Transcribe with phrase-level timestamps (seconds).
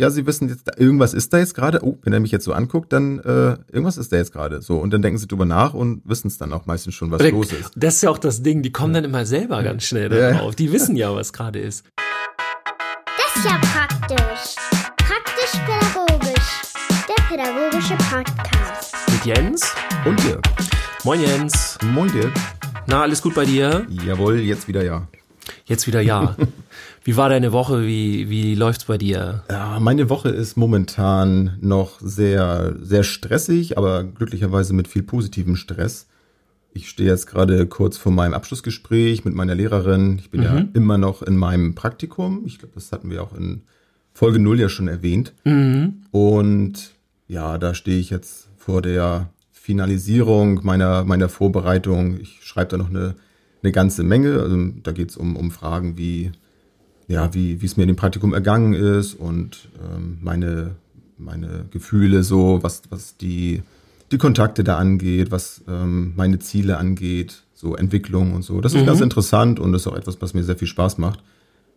[0.00, 1.84] ja, sie wissen jetzt, irgendwas ist da jetzt gerade.
[1.84, 4.62] Oh, wenn er mich jetzt so anguckt, dann äh, irgendwas ist da jetzt gerade.
[4.62, 7.22] So und dann denken sie drüber nach und wissen es dann auch meistens schon, was
[7.30, 7.72] los ist.
[7.76, 8.62] Das ist ja auch das Ding.
[8.62, 10.56] Die kommen dann immer selber ganz schnell drauf.
[10.56, 11.84] Die wissen ja, was gerade ist.
[13.04, 14.56] Das ist ja praktisch.
[14.96, 16.62] Praktisch-pädagogisch.
[17.06, 18.94] Der pädagogische Podcast.
[19.12, 19.74] Mit Jens
[20.06, 20.42] Und Dirk.
[21.04, 21.78] Moin Jens.
[21.92, 22.32] Moin Dirk.
[22.86, 23.86] Na, alles gut bei dir?
[24.06, 25.06] Jawohl, jetzt wieder ja.
[25.64, 26.36] Jetzt wieder ja.
[27.04, 27.86] Wie war deine Woche?
[27.86, 29.42] Wie, wie läuft's bei dir?
[29.50, 36.06] Ja, meine Woche ist momentan noch sehr, sehr stressig, aber glücklicherweise mit viel positivem Stress.
[36.72, 40.18] Ich stehe jetzt gerade kurz vor meinem Abschlussgespräch mit meiner Lehrerin.
[40.18, 42.42] Ich bin ja immer noch in meinem Praktikum.
[42.46, 43.62] Ich glaube, das hatten wir auch in
[44.12, 45.32] Folge 0 ja schon erwähnt.
[46.10, 46.90] Und
[47.26, 52.20] ja, da stehe ich jetzt vor der Finalisierung meiner, meiner Vorbereitung.
[52.20, 53.14] Ich schreibe da noch eine,
[53.62, 54.40] eine ganze Menge.
[54.40, 56.32] Also, da geht es um, um Fragen wie,
[57.08, 60.76] ja, wie, es mir in dem Praktikum ergangen ist und ähm, meine,
[61.18, 63.62] meine Gefühle so, was, was die,
[64.10, 68.60] die Kontakte da angeht, was ähm, meine Ziele angeht, so Entwicklung und so.
[68.60, 71.22] Das ist ganz interessant und das ist auch etwas, was mir sehr viel Spaß macht.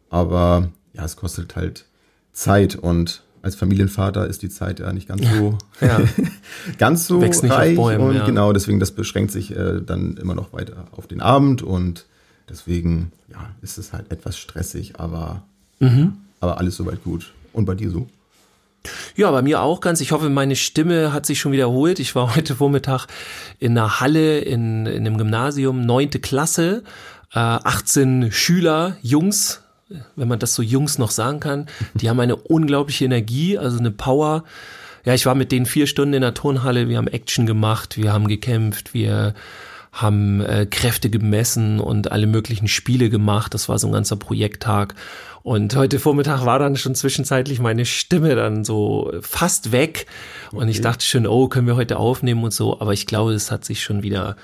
[0.09, 1.86] Aber ja, es kostet halt
[2.31, 5.99] Zeit und als Familienvater ist die Zeit ja nicht ganz so, Ja.
[6.80, 8.25] ganz so Wächst nicht auf Bäumen, und ja.
[8.25, 12.05] genau deswegen das beschränkt sich äh, dann immer noch weiter auf den Abend und
[12.49, 15.44] deswegen ja ist es halt etwas stressig, aber
[15.80, 16.14] Mhm.
[16.39, 17.33] aber alles soweit gut.
[17.52, 18.08] Und bei dir so?
[19.16, 19.99] Ja, bei mir auch ganz.
[20.02, 21.99] Ich hoffe, meine Stimme hat sich schon wiederholt.
[21.99, 23.08] Ich war heute Vormittag
[23.59, 26.83] in einer Halle in, in einem Gymnasium, neunte Klasse,
[27.33, 29.61] äh, 18 Schüler, Jungs,
[30.16, 31.67] wenn man das so Jungs noch sagen kann.
[31.94, 34.44] Die haben eine unglaubliche Energie, also eine Power.
[35.05, 36.88] Ja, ich war mit denen vier Stunden in der Turnhalle.
[36.88, 39.33] Wir haben Action gemacht, wir haben gekämpft, wir
[39.91, 43.53] haben äh, Kräfte gemessen und alle möglichen Spiele gemacht.
[43.53, 44.95] Das war so ein ganzer Projekttag.
[45.44, 50.08] Und heute Vormittag war dann schon zwischenzeitlich meine Stimme dann so fast weg.
[50.52, 52.80] Und ich dachte schon, oh, können wir heute aufnehmen und so.
[52.80, 54.36] Aber ich glaube, es hat sich schon wieder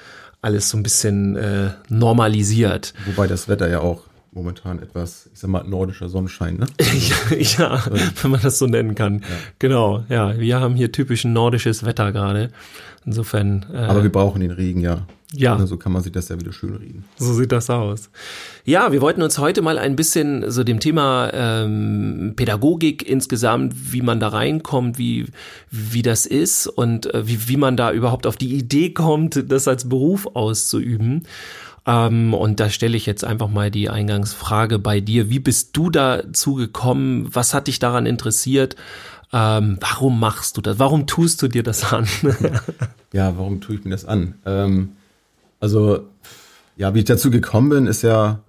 [0.42, 2.94] alles so ein bisschen äh, normalisiert.
[3.06, 4.02] Wobei das Wetter ja auch
[4.32, 6.68] momentan etwas, ich sag mal, nordischer Sonnenschein, ne?
[7.40, 7.84] ja,
[8.22, 9.24] wenn man das so nennen kann.
[9.60, 10.38] Genau, ja.
[10.40, 12.52] Wir haben hier typisch nordisches Wetter gerade.
[13.06, 13.66] Insofern.
[13.74, 15.06] Äh, Aber wir brauchen den Regen ja.
[15.34, 15.56] Ja.
[15.56, 17.06] Also kann man sich das ja wieder schön reden.
[17.18, 18.10] So sieht das aus.
[18.66, 24.02] Ja, wir wollten uns heute mal ein bisschen so dem Thema ähm, Pädagogik insgesamt, wie
[24.02, 25.28] man da reinkommt, wie,
[25.70, 29.68] wie das ist und äh, wie, wie man da überhaupt auf die Idee kommt, das
[29.68, 31.24] als Beruf auszuüben.
[31.90, 35.32] Ähm, und da stelle ich jetzt einfach mal die Eingangsfrage bei dir.
[35.32, 37.28] Wie bist du dazu gekommen?
[37.34, 38.76] Was hat dich daran interessiert?
[39.34, 40.78] Ähm, warum machst du das?
[40.78, 42.08] Warum tust du dir das an?
[43.12, 44.36] Ja, warum tue ich mir das an?
[44.46, 44.90] Ähm,
[45.60, 46.06] also,
[46.78, 48.42] ja, wie ich dazu gekommen bin, ist ja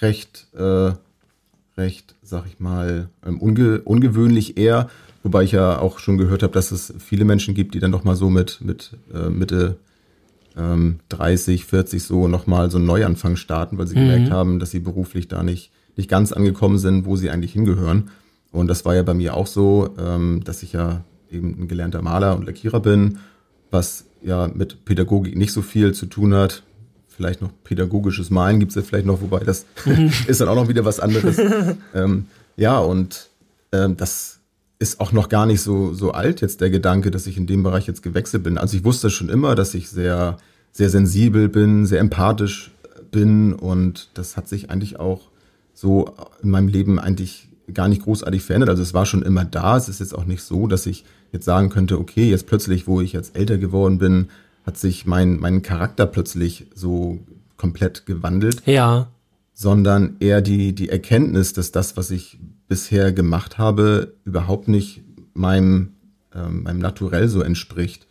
[0.00, 0.92] recht, äh,
[1.76, 4.88] recht, sag ich mal, ähm, unge ungewöhnlich eher.
[5.22, 8.02] Wobei ich ja auch schon gehört habe, dass es viele Menschen gibt, die dann doch
[8.02, 9.76] mal so mit, mit äh, Mitte
[10.58, 14.80] ähm, 30, 40 so nochmal so einen Neuanfang starten, weil sie gemerkt haben, dass sie
[14.80, 18.10] beruflich da nicht, nicht ganz angekommen sind, wo sie eigentlich hingehören.
[18.50, 22.02] Und das war ja bei mir auch so, ähm, dass ich ja eben ein gelernter
[22.02, 23.18] Maler und Lackierer bin,
[23.70, 26.62] was ja mit Pädagogik nicht so viel zu tun hat.
[27.08, 29.66] Vielleicht noch pädagogisches Malen gibt's ja vielleicht noch, wobei das
[30.26, 31.38] ist dann auch noch wieder was anderes.
[31.94, 32.26] ähm,
[32.56, 33.28] ja, und
[33.72, 34.37] ähm, das
[34.78, 37.62] ist auch noch gar nicht so, so alt, jetzt der Gedanke, dass ich in dem
[37.62, 38.58] Bereich jetzt gewechselt bin.
[38.58, 40.36] Also ich wusste schon immer, dass ich sehr,
[40.70, 42.70] sehr sensibel bin, sehr empathisch
[43.10, 45.22] bin und das hat sich eigentlich auch
[45.74, 48.70] so in meinem Leben eigentlich gar nicht großartig verändert.
[48.70, 49.76] Also es war schon immer da.
[49.76, 53.00] Es ist jetzt auch nicht so, dass ich jetzt sagen könnte, okay, jetzt plötzlich, wo
[53.00, 54.28] ich jetzt älter geworden bin,
[54.64, 57.18] hat sich mein, mein Charakter plötzlich so
[57.56, 59.08] komplett gewandelt ja.
[59.52, 65.02] sondern eher die, die Erkenntnis, dass das, was ich bisher gemacht habe, überhaupt nicht
[65.34, 65.94] meinem,
[66.34, 68.06] ähm, meinem Naturell so entspricht.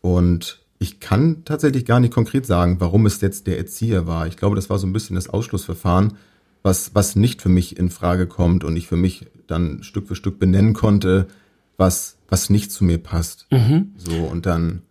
[0.00, 4.26] Und ich kann tatsächlich gar nicht konkret sagen, warum es jetzt der Erzieher war.
[4.26, 6.14] Ich glaube, das war so ein bisschen das Ausschlussverfahren,
[6.62, 10.16] was, was nicht für mich in Frage kommt und ich für mich dann Stück für
[10.16, 11.28] Stück benennen konnte,
[11.76, 13.46] was, was nicht zu mir passt.
[13.96, 14.82] So, und dann,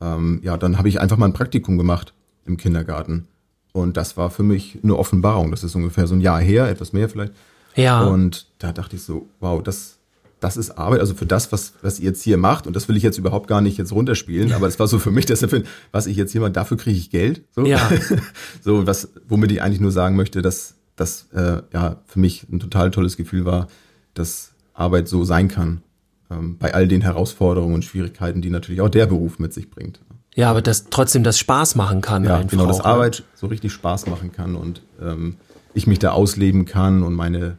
[0.00, 2.14] ähm, ja, dann habe ich einfach mal ein Praktikum gemacht
[2.46, 3.26] im Kindergarten.
[3.72, 5.50] Und das war für mich eine Offenbarung.
[5.50, 7.32] Das ist ungefähr so ein Jahr her, etwas mehr vielleicht.
[7.74, 8.02] Ja.
[8.02, 9.98] Und da dachte ich so, wow, das,
[10.40, 11.00] das ist Arbeit.
[11.00, 13.46] Also für das, was, was ihr jetzt hier macht, und das will ich jetzt überhaupt
[13.46, 15.44] gar nicht jetzt runterspielen, aber es war so für mich, dass
[15.92, 17.42] was ich jetzt hier mache, dafür kriege ich Geld.
[17.54, 17.64] So.
[17.64, 17.90] Ja.
[18.62, 22.60] so, was, womit ich eigentlich nur sagen möchte, dass das äh, ja für mich ein
[22.60, 23.68] total tolles Gefühl war,
[24.14, 25.82] dass Arbeit so sein kann.
[26.30, 30.00] Ähm, bei all den Herausforderungen und Schwierigkeiten, die natürlich auch der Beruf mit sich bringt.
[30.34, 32.24] Ja, aber das trotzdem das Spaß machen kann.
[32.24, 32.84] Ja, genau, dass ne?
[32.84, 35.36] Arbeit so richtig Spaß machen kann und ähm,
[35.74, 37.58] ich mich da ausleben kann und meine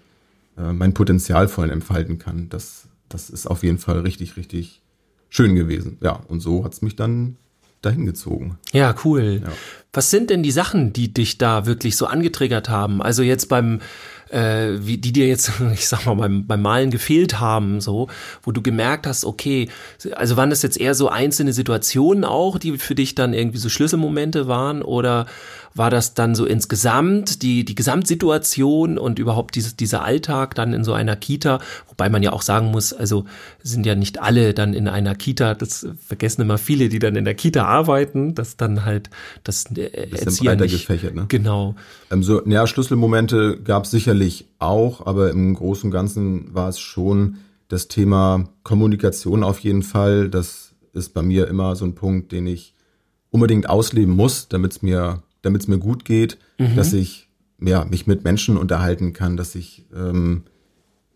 [0.58, 2.50] äh, mein Potenzial voll entfalten kann.
[2.50, 4.82] Das das ist auf jeden Fall richtig, richtig
[5.30, 5.98] schön gewesen.
[6.02, 7.38] Ja, und so hat's mich dann
[7.82, 8.58] dahin gezogen.
[8.74, 9.42] Ja, cool.
[9.44, 9.52] Ja.
[9.92, 13.02] Was sind denn die Sachen, die dich da wirklich so angetriggert haben?
[13.02, 13.82] Also jetzt beim
[14.32, 18.08] äh, wie die dir jetzt, ich sag mal, beim, beim Malen gefehlt haben, so,
[18.44, 19.70] wo du gemerkt hast, okay,
[20.14, 23.70] also waren das jetzt eher so einzelne Situationen auch, die für dich dann irgendwie so
[23.70, 25.26] Schlüsselmomente waren oder
[25.74, 30.84] war das dann so insgesamt die, die Gesamtsituation und überhaupt dieses, dieser Alltag dann in
[30.84, 33.26] so einer Kita, wobei man ja auch sagen muss, also
[33.64, 37.26] sind ja nicht alle dann in einer Kita, das vergessen immer viele, die dann in
[37.26, 39.10] der Kita arbeiten, dass dann halt
[39.44, 41.26] das äh, Erzieher nicht, gefächert, ne?
[41.28, 41.76] Genau.
[42.12, 46.80] Ähm, so, ja, Schlüsselmomente gab es sicherlich auch, aber im Großen und Ganzen war es
[46.80, 50.30] schon das Thema Kommunikation auf jeden Fall.
[50.30, 52.74] Das ist bei mir immer so ein Punkt, den ich
[53.30, 56.76] unbedingt ausleben muss, damit es mir damit es mir gut geht, mhm.
[56.76, 57.28] dass ich
[57.62, 60.44] ja, mich mit Menschen unterhalten kann, dass ich ähm,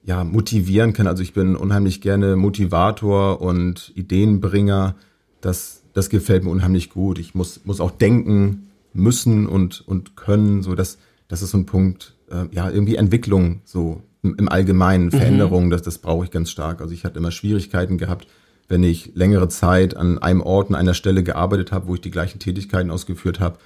[0.04, 1.08] ja, motivieren kann.
[1.08, 4.96] Also ich bin unheimlich gerne Motivator und Ideenbringer.
[5.42, 7.18] Das, das gefällt mir unheimlich gut.
[7.18, 10.62] Ich muss, muss auch denken müssen und, und können.
[10.62, 15.06] So, das, das ist so ein Punkt, äh, ja, irgendwie Entwicklung, so im, im Allgemeinen,
[15.06, 15.12] mhm.
[15.12, 15.70] Veränderung, mhm.
[15.72, 16.82] das, das brauche ich ganz stark.
[16.82, 18.28] Also ich hatte immer Schwierigkeiten gehabt,
[18.68, 22.12] wenn ich längere Zeit an einem Ort, an einer Stelle gearbeitet habe, wo ich die
[22.12, 23.58] gleichen Tätigkeiten ausgeführt habe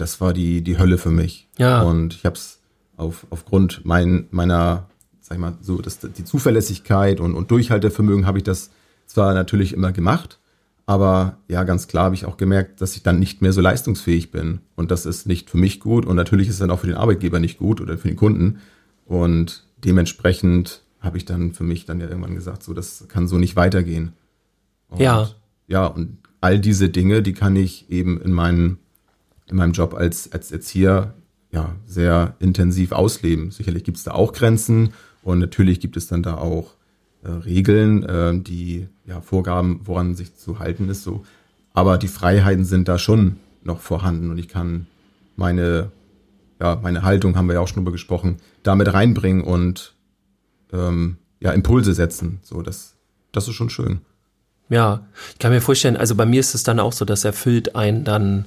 [0.00, 1.48] das war die, die Hölle für mich.
[1.58, 1.82] Ja.
[1.82, 2.60] Und ich habe es
[2.96, 4.88] auf, aufgrund mein, meiner,
[5.20, 8.70] sag ich mal, so das, die Zuverlässigkeit und, und Durchhaltevermögen habe ich das
[9.06, 10.38] zwar natürlich immer gemacht,
[10.86, 14.30] aber ja, ganz klar habe ich auch gemerkt, dass ich dann nicht mehr so leistungsfähig
[14.32, 14.60] bin.
[14.74, 16.96] Und das ist nicht für mich gut und natürlich ist es dann auch für den
[16.96, 18.58] Arbeitgeber nicht gut oder für den Kunden.
[19.06, 23.38] Und dementsprechend habe ich dann für mich dann ja irgendwann gesagt, so, das kann so
[23.38, 24.12] nicht weitergehen.
[24.88, 25.30] Und, ja.
[25.68, 28.78] Ja, und all diese Dinge, die kann ich eben in meinen
[29.50, 31.14] in meinem Job als, als Erzieher
[31.52, 33.50] ja, sehr intensiv ausleben.
[33.50, 34.92] Sicherlich gibt es da auch Grenzen
[35.22, 36.74] und natürlich gibt es dann da auch
[37.22, 41.02] äh, Regeln, äh, die ja, Vorgaben, woran sich zu halten ist.
[41.02, 41.24] So.
[41.72, 44.86] Aber die Freiheiten sind da schon noch vorhanden und ich kann
[45.36, 45.90] meine,
[46.60, 49.94] ja, meine Haltung, haben wir ja auch schon drüber gesprochen, damit reinbringen und
[50.72, 52.38] ähm, ja, Impulse setzen.
[52.42, 52.94] So, das,
[53.32, 54.00] das ist schon schön.
[54.68, 57.74] Ja, ich kann mir vorstellen, also bei mir ist es dann auch so, das erfüllt
[57.74, 58.46] einen dann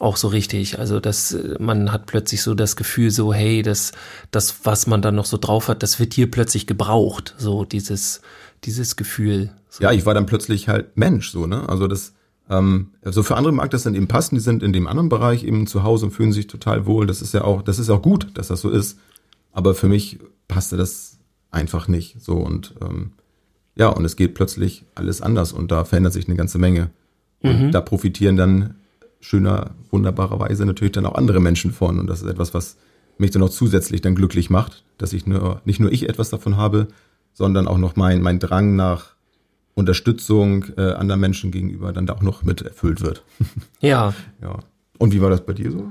[0.00, 0.78] auch so richtig.
[0.78, 3.92] Also dass man hat plötzlich so das Gefühl, so hey, das,
[4.30, 7.34] das, was man dann noch so drauf hat, das wird hier plötzlich gebraucht.
[7.38, 8.20] So dieses,
[8.64, 9.50] dieses Gefühl.
[9.68, 9.84] So.
[9.84, 11.68] Ja, ich war dann plötzlich halt Mensch, so ne.
[11.68, 12.14] Also das,
[12.48, 14.34] ähm, also für andere mag das dann eben passen.
[14.34, 17.06] Die sind in dem anderen Bereich eben zu Hause und fühlen sich total wohl.
[17.06, 18.98] Das ist ja auch, das ist auch gut, dass das so ist.
[19.52, 20.18] Aber für mich
[20.48, 21.18] passte das
[21.50, 22.20] einfach nicht.
[22.20, 23.12] So und ähm,
[23.76, 26.90] ja, und es geht plötzlich alles anders und da verändert sich eine ganze Menge.
[27.42, 27.72] Und mhm.
[27.72, 28.74] da profitieren dann
[29.20, 31.98] schöner, wunderbarerweise natürlich dann auch andere Menschen von.
[31.98, 32.76] Und das ist etwas, was
[33.18, 36.56] mich dann auch zusätzlich dann glücklich macht, dass ich nur, nicht nur ich etwas davon
[36.56, 36.88] habe,
[37.34, 39.14] sondern auch noch mein, mein Drang nach
[39.74, 43.22] Unterstützung äh, anderen Menschen gegenüber dann da auch noch mit erfüllt wird.
[43.80, 44.14] Ja.
[44.42, 44.58] ja.
[44.98, 45.88] Und wie war das bei dir so?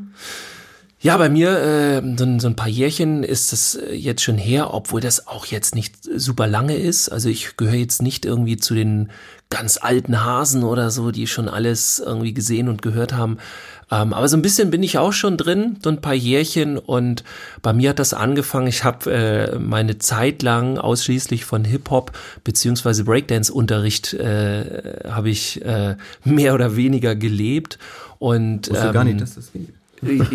[1.02, 4.74] Ja, bei mir äh, so, so ein paar Jährchen ist das äh, jetzt schon her,
[4.74, 7.10] obwohl das auch jetzt nicht super lange ist.
[7.10, 9.10] Also ich gehöre jetzt nicht irgendwie zu den
[9.50, 13.38] ganz alten Hasen oder so, die schon alles irgendwie gesehen und gehört haben.
[13.92, 16.78] Ähm, aber so ein bisschen bin ich auch schon drin, so ein paar Jährchen.
[16.78, 17.24] Und
[17.64, 18.68] bei mir hat das angefangen.
[18.68, 22.12] Ich habe äh, meine Zeit lang ausschließlich von Hip-Hop
[22.44, 27.80] beziehungsweise Breakdance-Unterricht äh, habe ich äh, mehr oder weniger gelebt.
[28.20, 29.79] Und ähm, gar nicht, ähm, dass das geht.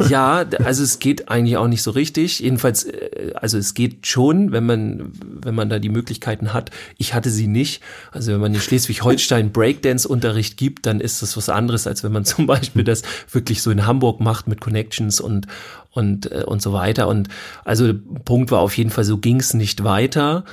[0.08, 2.40] Ja, also es geht eigentlich auch nicht so richtig.
[2.40, 6.70] Jedenfalls, äh, also es geht schon, wenn man, wenn man da die Möglichkeiten hat.
[6.98, 7.82] Ich hatte sie nicht.
[8.12, 12.24] Also wenn man in Schleswig-Holstein Breakdance-Unterricht gibt, dann ist das was anderes, als wenn man
[12.24, 15.46] zum Beispiel das wirklich so in Hamburg macht mit Connections und,
[15.92, 17.08] und, äh, und so weiter.
[17.08, 17.28] Und
[17.64, 20.44] also der Punkt war auf jeden Fall, so ging es nicht weiter.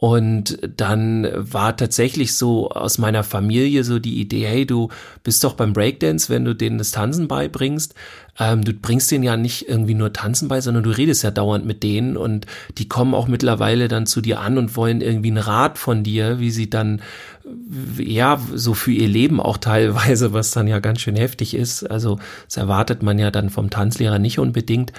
[0.00, 4.88] Und dann war tatsächlich so aus meiner Familie so die Idee, hey, du
[5.24, 7.94] bist doch beim Breakdance, wenn du denen das Tanzen beibringst.
[8.38, 11.66] Ähm, du bringst denen ja nicht irgendwie nur Tanzen bei, sondern du redest ja dauernd
[11.66, 12.46] mit denen und
[12.78, 16.40] die kommen auch mittlerweile dann zu dir an und wollen irgendwie einen Rat von dir,
[16.40, 17.02] wie sie dann
[17.98, 21.82] ja so für ihr Leben auch teilweise, was dann ja ganz schön heftig ist.
[21.84, 24.94] Also das erwartet man ja dann vom Tanzlehrer nicht unbedingt.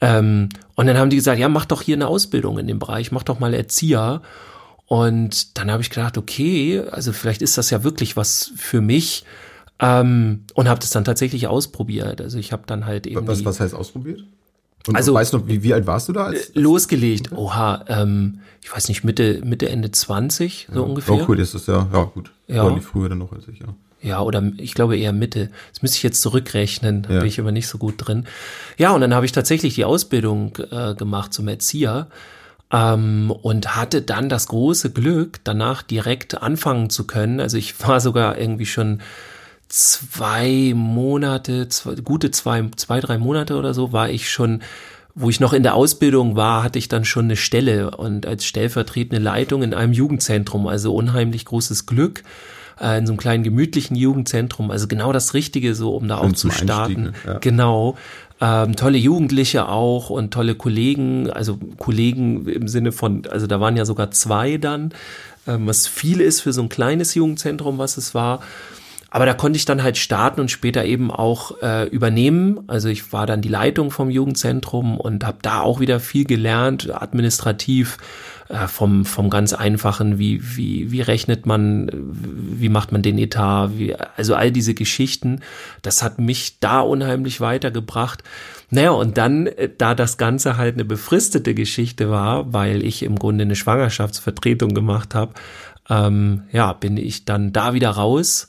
[0.00, 3.10] Ähm, und dann haben die gesagt, ja, mach doch hier eine Ausbildung in dem Bereich,
[3.12, 4.22] mach doch mal Erzieher.
[4.86, 9.24] Und dann habe ich gedacht, okay, also vielleicht ist das ja wirklich was für mich.
[9.80, 12.20] Ähm, und habe das dann tatsächlich ausprobiert.
[12.20, 13.26] Also ich habe dann halt eben.
[13.26, 14.24] Was, was heißt ausprobiert?
[14.86, 16.26] Und also, weißt du noch, wie, wie alt warst du da?
[16.26, 17.32] Als, äh, losgelegt.
[17.32, 20.86] Oha, ähm, ich weiß nicht, Mitte, Mitte, Ende 20, so ja.
[20.86, 21.14] ungefähr.
[21.14, 22.32] Oh, cool, das ist ja, ja gut.
[22.46, 22.64] Ja.
[22.64, 23.66] War die früher dann noch als ich, ja.
[24.00, 25.50] Ja, oder ich glaube eher Mitte.
[25.72, 27.18] Das müsste ich jetzt zurückrechnen, da ja.
[27.18, 28.26] bin ich aber nicht so gut drin.
[28.76, 32.08] Ja, und dann habe ich tatsächlich die Ausbildung äh, gemacht zum Erzieher.
[32.70, 37.40] Ähm, und hatte dann das große Glück, danach direkt anfangen zu können.
[37.40, 39.00] Also ich war sogar irgendwie schon
[39.68, 44.62] zwei Monate, zwei, gute zwei, zwei, drei Monate oder so, war ich schon
[45.20, 48.44] wo ich noch in der Ausbildung war, hatte ich dann schon eine Stelle und als
[48.44, 52.22] stellvertretende Leitung in einem Jugendzentrum, also unheimlich großes Glück
[52.80, 56.32] äh, in so einem kleinen gemütlichen Jugendzentrum, also genau das Richtige, so um da auch
[56.32, 57.12] zu starten.
[57.26, 57.38] Ja.
[57.38, 57.96] Genau.
[58.40, 63.76] Ähm, tolle Jugendliche auch und tolle Kollegen, also Kollegen im Sinne von, also da waren
[63.76, 64.92] ja sogar zwei dann,
[65.48, 68.40] ähm, was viel ist für so ein kleines Jugendzentrum, was es war.
[69.10, 72.60] Aber da konnte ich dann halt starten und später eben auch äh, übernehmen.
[72.66, 76.90] Also ich war dann die Leitung vom Jugendzentrum und habe da auch wieder viel gelernt,
[76.94, 77.96] administrativ
[78.66, 83.94] vom, vom ganz einfachen, wie, wie, wie rechnet man, wie macht man den Etat, wie,
[83.94, 85.40] also all diese Geschichten,
[85.82, 88.22] das hat mich da unheimlich weitergebracht.
[88.70, 93.18] Naja, und dann, äh, da das Ganze halt eine befristete Geschichte war, weil ich im
[93.18, 95.34] Grunde eine Schwangerschaftsvertretung gemacht habe,
[95.90, 98.48] ähm, ja, bin ich dann da wieder raus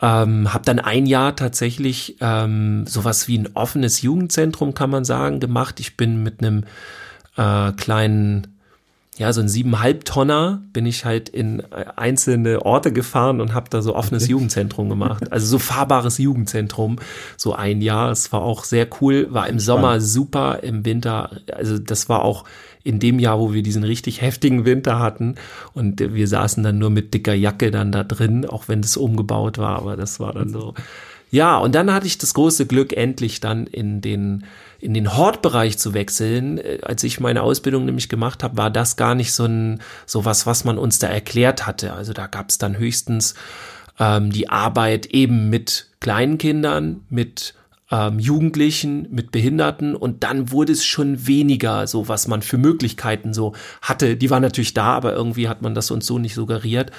[0.00, 5.40] ähm, habe dann ein Jahr tatsächlich ähm, sowas wie ein offenes Jugendzentrum, kann man sagen,
[5.40, 5.80] gemacht.
[5.80, 6.64] Ich bin mit einem
[7.36, 8.57] äh, kleinen
[9.18, 13.68] ja, so ein siebeneinhalb Tonner bin ich halt in äh, einzelne Orte gefahren und habe
[13.68, 14.32] da so offenes okay.
[14.32, 15.32] Jugendzentrum gemacht.
[15.32, 16.96] Also so fahrbares Jugendzentrum,
[17.36, 18.12] so ein Jahr.
[18.12, 22.44] Es war auch sehr cool, war im Sommer super, im Winter, also das war auch
[22.84, 25.34] in dem Jahr, wo wir diesen richtig heftigen Winter hatten
[25.74, 29.58] und wir saßen dann nur mit dicker Jacke dann da drin, auch wenn das umgebaut
[29.58, 30.74] war, aber das war dann so.
[31.30, 34.44] Ja, und dann hatte ich das große Glück, endlich dann in den
[34.80, 38.96] in den Hortbereich zu wechseln, äh, als ich meine Ausbildung nämlich gemacht habe, war das
[38.96, 41.92] gar nicht so ein so was, was man uns da erklärt hatte.
[41.92, 43.34] Also da gab es dann höchstens
[43.98, 47.54] ähm, die Arbeit eben mit kleinen Kindern, mit
[47.90, 53.32] ähm, Jugendlichen, mit Behinderten und dann wurde es schon weniger, so was man für Möglichkeiten
[53.34, 54.16] so hatte.
[54.16, 56.92] Die waren natürlich da, aber irgendwie hat man das uns so nicht suggeriert.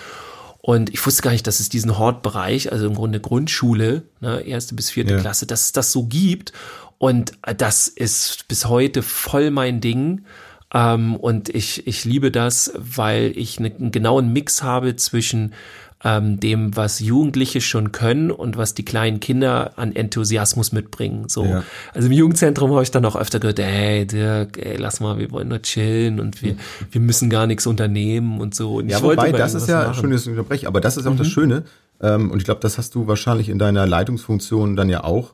[0.70, 4.76] Und ich wusste gar nicht, dass es diesen Hortbereich, also im Grunde Grundschule, ne, erste
[4.76, 5.20] bis vierte ja.
[5.20, 6.54] Klasse, dass es das so gibt.
[7.00, 10.26] Und das ist bis heute voll mein Ding.
[10.72, 15.56] Ähm, und ich, ich liebe das, weil ich ne, einen genauen Mix habe zwischen
[16.04, 21.28] ähm, dem, was Jugendliche schon können und was die kleinen Kinder an Enthusiasmus mitbringen.
[21.28, 21.46] So.
[21.46, 21.64] Ja.
[21.94, 25.30] Also im Jugendzentrum habe ich dann auch öfter gehört, ey Dirk, ey, lass mal, wir
[25.32, 26.56] wollen nur chillen und wir,
[26.92, 28.76] wir müssen gar nichts unternehmen und so.
[28.76, 30.02] Und ja, wobei, das ist ja, machen.
[30.02, 31.18] schön, dass ich unterbreche, aber das ist auch mhm.
[31.18, 31.64] das Schöne.
[32.02, 35.34] Ähm, und ich glaube, das hast du wahrscheinlich in deiner Leitungsfunktion dann ja auch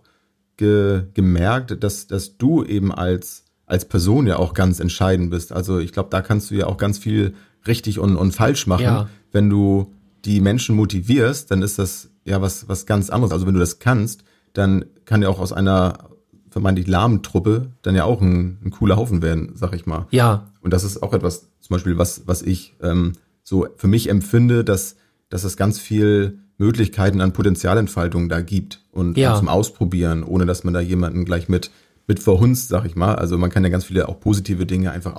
[0.58, 5.52] ge gemerkt, dass, dass du eben als, als Person ja auch ganz entscheidend bist.
[5.52, 7.36] Also ich glaube, da kannst du ja auch ganz viel
[7.68, 8.84] richtig und, und falsch machen.
[8.84, 9.10] Ja.
[9.32, 9.94] Wenn du
[10.26, 13.32] die Menschen motivierst, dann ist das ja was, was ganz anderes.
[13.32, 16.10] Also wenn du das kannst, dann kann ja auch aus einer
[16.50, 20.08] vermeintlich lahmen Truppe dann ja auch ein, ein cooler Haufen werden, sag ich mal.
[20.12, 20.52] Ja.
[20.62, 23.14] Und das ist auch etwas, zum Beispiel, was, was ich ähm,
[23.44, 24.96] so für mich empfinde, dass,
[25.30, 29.36] dass es ganz viel Möglichkeiten an Potenzialentfaltung da gibt und ja.
[29.36, 31.72] zum Ausprobieren, ohne dass man da jemanden gleich mit,
[32.08, 33.16] mit verhunzt, sag ich mal.
[33.16, 35.16] Also man kann ja ganz viele auch positive Dinge einfach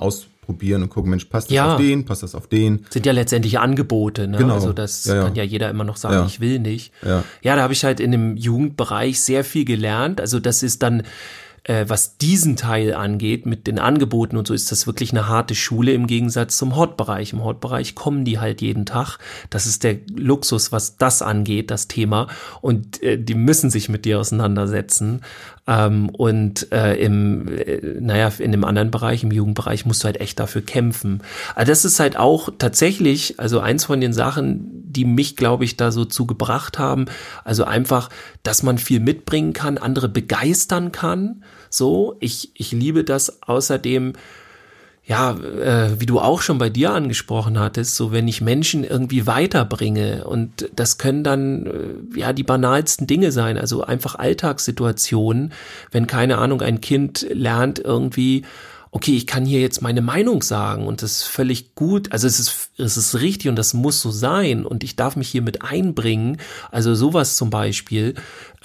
[0.47, 1.73] ausprobieren und gucken, Mensch, passt das ja.
[1.73, 2.85] auf den, passt das auf den.
[2.89, 4.37] Sind ja letztendlich Angebote, ne?
[4.37, 4.53] Genau.
[4.55, 6.93] Also das ja, kann ja jeder immer noch sagen, ich will nicht.
[7.05, 10.21] Ja, ja da habe ich halt in dem Jugendbereich sehr viel gelernt.
[10.21, 11.03] Also das ist dann
[11.67, 15.53] äh, was diesen Teil angeht, mit den Angeboten und so, ist das wirklich eine harte
[15.53, 17.33] Schule im Gegensatz zum Hortbereich.
[17.33, 19.17] Im Hortbereich kommen die halt jeden Tag.
[19.49, 22.27] Das ist der Luxus, was das angeht, das Thema.
[22.61, 25.21] Und äh, die müssen sich mit dir auseinandersetzen.
[25.67, 30.21] Ähm, und äh, im, äh, naja, in dem anderen Bereich, im Jugendbereich, musst du halt
[30.21, 31.21] echt dafür kämpfen.
[31.53, 35.75] Also das ist halt auch tatsächlich, also eins von den Sachen, die mich, glaube ich,
[35.75, 37.05] da so zugebracht haben.
[37.43, 38.09] Also einfach,
[38.43, 41.43] dass man viel mitbringen kann, andere begeistern kann.
[41.69, 44.13] So, ich, ich liebe das außerdem,
[45.05, 49.25] ja, äh, wie du auch schon bei dir angesprochen hattest, so wenn ich Menschen irgendwie
[49.25, 55.53] weiterbringe und das können dann äh, ja die banalsten Dinge sein, also einfach Alltagssituationen,
[55.91, 58.43] wenn keine Ahnung ein Kind lernt irgendwie
[58.91, 62.39] okay, ich kann hier jetzt meine Meinung sagen und das ist völlig gut, also es
[62.39, 65.61] ist, es ist richtig und das muss so sein und ich darf mich hier mit
[65.61, 66.37] einbringen,
[66.71, 68.15] also sowas zum Beispiel.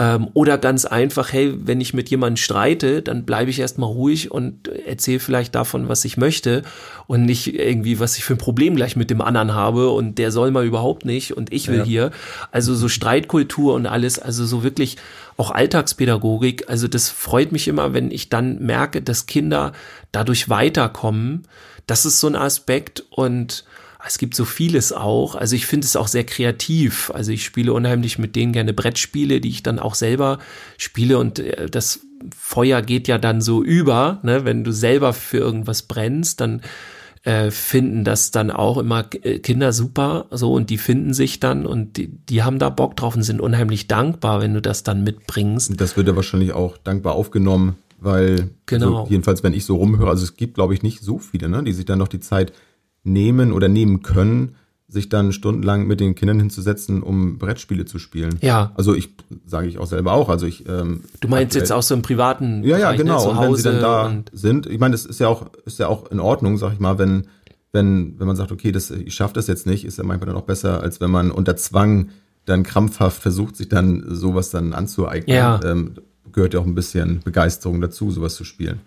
[0.02, 4.32] Ähm, oder ganz einfach, hey, wenn ich mit jemandem streite, dann bleibe ich erstmal ruhig
[4.32, 6.62] und erzähle vielleicht davon, was ich möchte
[7.06, 10.32] und nicht irgendwie, was ich für ein Problem gleich mit dem anderen habe und der
[10.32, 11.85] soll mal überhaupt nicht und ich will ja.
[11.85, 12.11] hier.
[12.50, 14.97] Also so Streitkultur und alles, also so wirklich
[15.37, 16.68] auch Alltagspädagogik.
[16.68, 19.71] Also das freut mich immer, wenn ich dann merke, dass Kinder
[20.11, 21.44] dadurch weiterkommen.
[21.87, 23.64] Das ist so ein Aspekt und
[24.06, 25.35] es gibt so vieles auch.
[25.35, 27.11] Also ich finde es auch sehr kreativ.
[27.14, 30.38] Also ich spiele unheimlich mit denen gerne Brettspiele, die ich dann auch selber
[30.76, 32.00] spiele und äh, das
[32.37, 34.44] Feuer geht ja dann so über, ne?
[34.44, 36.62] wenn du selber für irgendwas brennst, dann
[37.25, 41.66] äh, finden das dann auch immer äh, Kinder super, so und die finden sich dann
[41.66, 45.04] und die, die haben da Bock drauf und sind unheimlich dankbar, wenn du das dann
[45.04, 45.80] mitbringst.
[45.80, 49.00] Das wird ja wahrscheinlich auch dankbar aufgenommen, weil Genau.
[49.00, 51.62] also jedenfalls wenn ich so rumhöre, also es gibt glaube ich nicht so viele, ne,
[51.62, 52.52] die sich dann noch die Zeit
[53.04, 54.56] nehmen oder nehmen können,
[54.92, 58.38] sich dann stundenlang mit den Kindern hinzusetzen, um Brettspiele zu spielen.
[58.42, 58.73] Ja.
[58.75, 59.14] Also ich
[59.47, 62.62] sage ich auch selber auch, also ich ähm, Du meinst jetzt auch so im privaten
[62.62, 63.30] Ja, ja, ne, genau.
[63.30, 65.88] und wenn sie dann da und sind, ich meine, das ist ja auch, ist ja
[65.88, 67.26] auch in Ordnung, sag ich mal, wenn,
[67.73, 70.37] wenn, wenn man sagt, okay, das, ich schaffe das jetzt nicht, ist ja manchmal dann
[70.37, 72.11] auch besser, als wenn man unter Zwang
[72.44, 75.37] dann krampfhaft versucht, sich dann sowas dann anzueignen.
[75.37, 75.61] Ja.
[75.64, 75.94] Ähm,
[76.32, 78.80] gehört ja auch ein bisschen Begeisterung dazu, sowas zu spielen.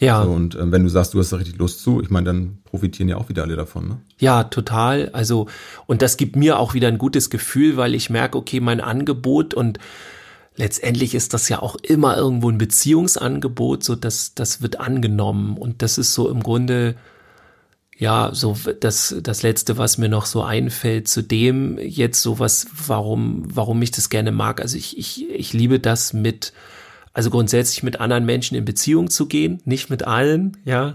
[0.00, 0.24] Ja.
[0.24, 2.58] So, und ähm, wenn du sagst, du hast da richtig Lust zu, ich meine, dann
[2.64, 3.88] profitieren ja auch wieder alle davon.
[3.88, 4.00] Ne?
[4.18, 5.10] Ja, total.
[5.10, 5.46] Also,
[5.86, 9.54] und das gibt mir auch wieder ein gutes Gefühl, weil ich merke, okay, mein Angebot
[9.54, 9.78] und
[10.56, 15.56] letztendlich ist das ja auch immer irgendwo ein Beziehungsangebot, so dass das wird angenommen.
[15.56, 16.96] Und das ist so im Grunde,
[17.96, 22.66] ja, so das, das letzte, was mir noch so einfällt, zu dem jetzt so was,
[22.86, 24.60] warum, warum ich das gerne mag.
[24.60, 26.52] Also ich, ich, ich liebe das mit,
[27.12, 30.94] also grundsätzlich mit anderen Menschen in Beziehung zu gehen, nicht mit allen, ja.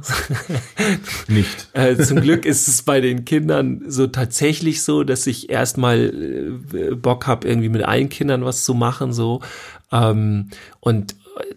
[1.27, 1.67] Nicht.
[1.73, 6.95] Äh, zum Glück ist es bei den Kindern so tatsächlich so, dass ich erstmal äh,
[6.95, 9.41] Bock habe, irgendwie mit allen Kindern was zu machen, so.
[9.91, 11.15] Ähm, und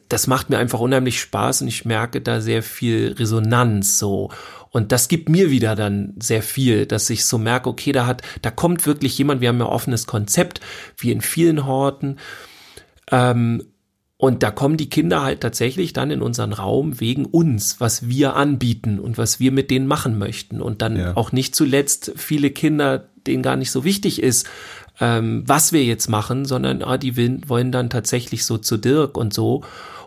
[0.09, 4.31] das macht mir einfach unheimlich Spaß und ich merke da sehr viel Resonanz, so.
[4.71, 8.23] Und das gibt mir wieder dann sehr viel, dass ich so merke, okay, da hat,
[8.43, 10.61] da kommt wirklich jemand, wir haben ja offenes Konzept,
[10.97, 12.19] wie in vielen Horten.
[13.11, 13.63] Ähm,
[14.21, 18.35] und da kommen die Kinder halt tatsächlich dann in unseren Raum wegen uns, was wir
[18.35, 20.61] anbieten und was wir mit denen machen möchten.
[20.61, 21.17] Und dann Ja.
[21.17, 24.49] auch nicht zuletzt viele Kinder, denen gar nicht so wichtig ist,
[25.01, 29.17] ähm, was wir jetzt machen, sondern ah, die will, wollen dann tatsächlich so zu Dirk
[29.17, 29.63] und so.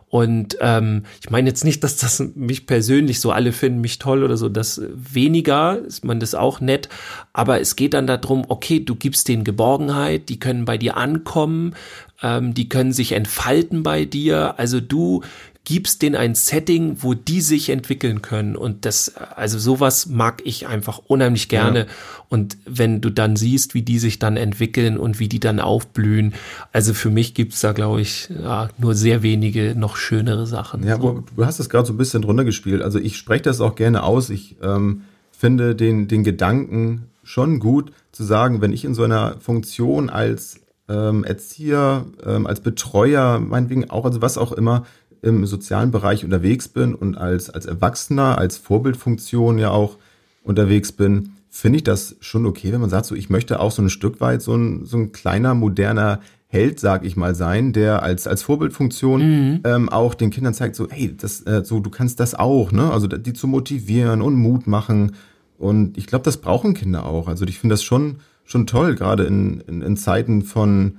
[0.09, 4.25] Und ähm, ich meine jetzt nicht, dass das mich persönlich so alle finden mich toll
[4.25, 6.89] oder so, das weniger, ist man das auch nett,
[7.31, 11.75] aber es geht dann darum, okay, du gibst denen Geborgenheit, die können bei dir ankommen,
[12.21, 15.21] ähm, die können sich entfalten bei dir, also du
[15.63, 20.67] gibst denen ein Setting, wo die sich entwickeln können und das, also sowas mag ich
[20.67, 21.85] einfach unheimlich gerne
[22.29, 26.33] und wenn du dann siehst, wie die sich dann entwickeln und wie die dann aufblühen,
[26.71, 30.83] also für mich gibt's da, glaube ich, ja, nur sehr wenige noch schönere Sachen.
[30.83, 31.23] Ja, so.
[31.35, 32.81] du hast es gerade so ein bisschen drunter gespielt.
[32.81, 34.29] Also ich spreche das auch gerne aus.
[34.29, 39.35] Ich ähm, finde den, den Gedanken schon gut zu sagen, wenn ich in so einer
[39.39, 40.60] Funktion als
[40.91, 44.85] ähm, Erzieher, ähm, als Betreuer, meinetwegen auch, also was auch immer,
[45.21, 49.97] im sozialen Bereich unterwegs bin und als, als Erwachsener, als Vorbildfunktion ja auch
[50.43, 53.81] unterwegs bin, finde ich das schon okay, wenn man sagt, so ich möchte auch so
[53.81, 58.03] ein Stück weit so ein, so ein kleiner, moderner Held, sag ich mal, sein, der
[58.03, 62.19] als, als Vorbildfunktion ähm, auch den Kindern zeigt, so, hey, das, äh, so, du kannst
[62.19, 62.91] das auch, ne?
[62.91, 65.13] Also die zu motivieren und Mut machen.
[65.57, 67.29] Und ich glaube, das brauchen Kinder auch.
[67.29, 70.97] Also ich finde das schon, schon toll, gerade in, in, in Zeiten von,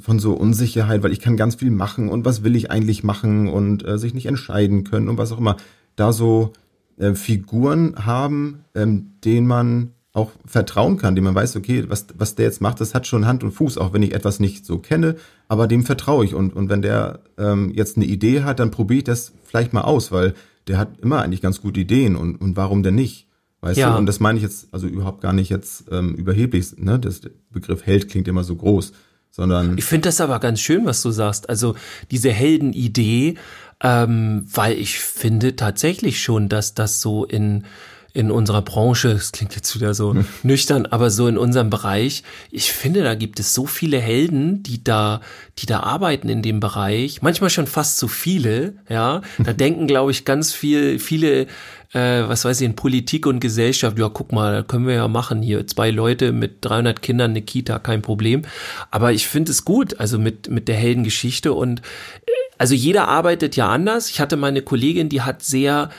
[0.00, 3.48] von so Unsicherheit, weil ich kann ganz viel machen und was will ich eigentlich machen
[3.48, 5.56] und äh, sich nicht entscheiden können und was auch immer.
[5.96, 6.52] Da so
[6.98, 12.34] äh, Figuren haben, ähm, denen man auch vertrauen kann, dem man weiß, okay, was, was
[12.34, 14.78] der jetzt macht, das hat schon Hand und Fuß, auch wenn ich etwas nicht so
[14.78, 16.34] kenne, aber dem vertraue ich.
[16.34, 19.82] Und, und wenn der ähm, jetzt eine Idee hat, dann probiere ich das vielleicht mal
[19.82, 20.32] aus, weil
[20.68, 23.25] der hat immer eigentlich ganz gute Ideen und, und warum denn nicht?
[23.60, 23.92] Weißt Ja.
[23.92, 23.98] du?
[23.98, 26.98] Und das meine ich jetzt also überhaupt gar nicht jetzt ähm, überheblich, ne?
[26.98, 28.92] Das Begriff Held klingt immer so groß,
[29.30, 31.48] sondern Ich finde das aber ganz schön, was du sagst.
[31.48, 31.74] Also
[32.10, 33.36] diese Heldenidee,
[33.82, 37.64] ähm, weil ich finde tatsächlich schon, dass das so in
[38.12, 40.24] in unserer Branche, das klingt jetzt wieder so Hm.
[40.42, 44.82] nüchtern, aber so in unserem Bereich, ich finde, da gibt es so viele Helden, die
[44.82, 45.20] da,
[45.58, 49.20] die da arbeiten in dem Bereich, manchmal schon fast zu viele, ja.
[49.38, 51.46] Da denken, glaube ich, ganz viel, viele,
[51.92, 55.42] äh, was weiß ich, in Politik und Gesellschaft, ja, guck mal, können wir ja machen
[55.42, 58.42] hier, zwei Leute mit 300 Kindern, eine Kita, kein Problem.
[58.90, 63.56] Aber ich finde es gut, also mit, mit der Heldengeschichte und, äh, also jeder arbeitet
[63.56, 64.10] ja anders.
[64.10, 65.90] Ich hatte meine Kollegin, die hat sehr,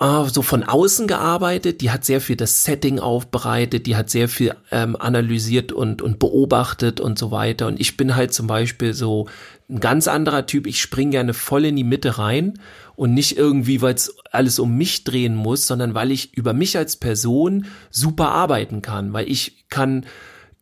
[0.00, 4.28] äh, so von außen gearbeitet, die hat sehr viel das Setting aufbereitet, die hat sehr
[4.28, 7.66] viel ähm, analysiert und, und beobachtet und so weiter.
[7.66, 9.28] Und ich bin halt zum Beispiel so
[9.68, 10.66] ein ganz anderer Typ.
[10.66, 12.58] Ich springe gerne voll in die Mitte rein
[12.94, 16.76] und nicht irgendwie, weil es alles um mich drehen muss, sondern weil ich über mich
[16.76, 20.04] als Person super arbeiten kann, weil ich kann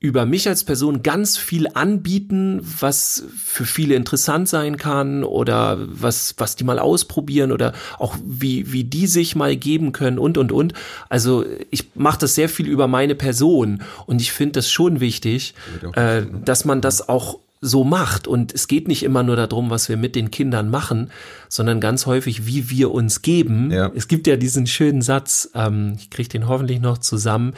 [0.05, 6.35] über mich als Person ganz viel anbieten, was für viele interessant sein kann oder was,
[6.37, 10.53] was die mal ausprobieren oder auch wie, wie die sich mal geben können und, und,
[10.53, 10.75] und.
[11.09, 15.55] Also ich mache das sehr viel über meine Person und ich finde das schon wichtig,
[15.95, 16.29] äh, ne?
[16.45, 18.29] dass man das auch so macht.
[18.29, 21.13] Und es geht nicht immer nur darum, was wir mit den Kindern machen,
[21.49, 23.71] sondern ganz häufig, wie wir uns geben.
[23.71, 23.91] Ja.
[23.95, 27.55] Es gibt ja diesen schönen Satz, ähm, ich kriege den hoffentlich noch zusammen,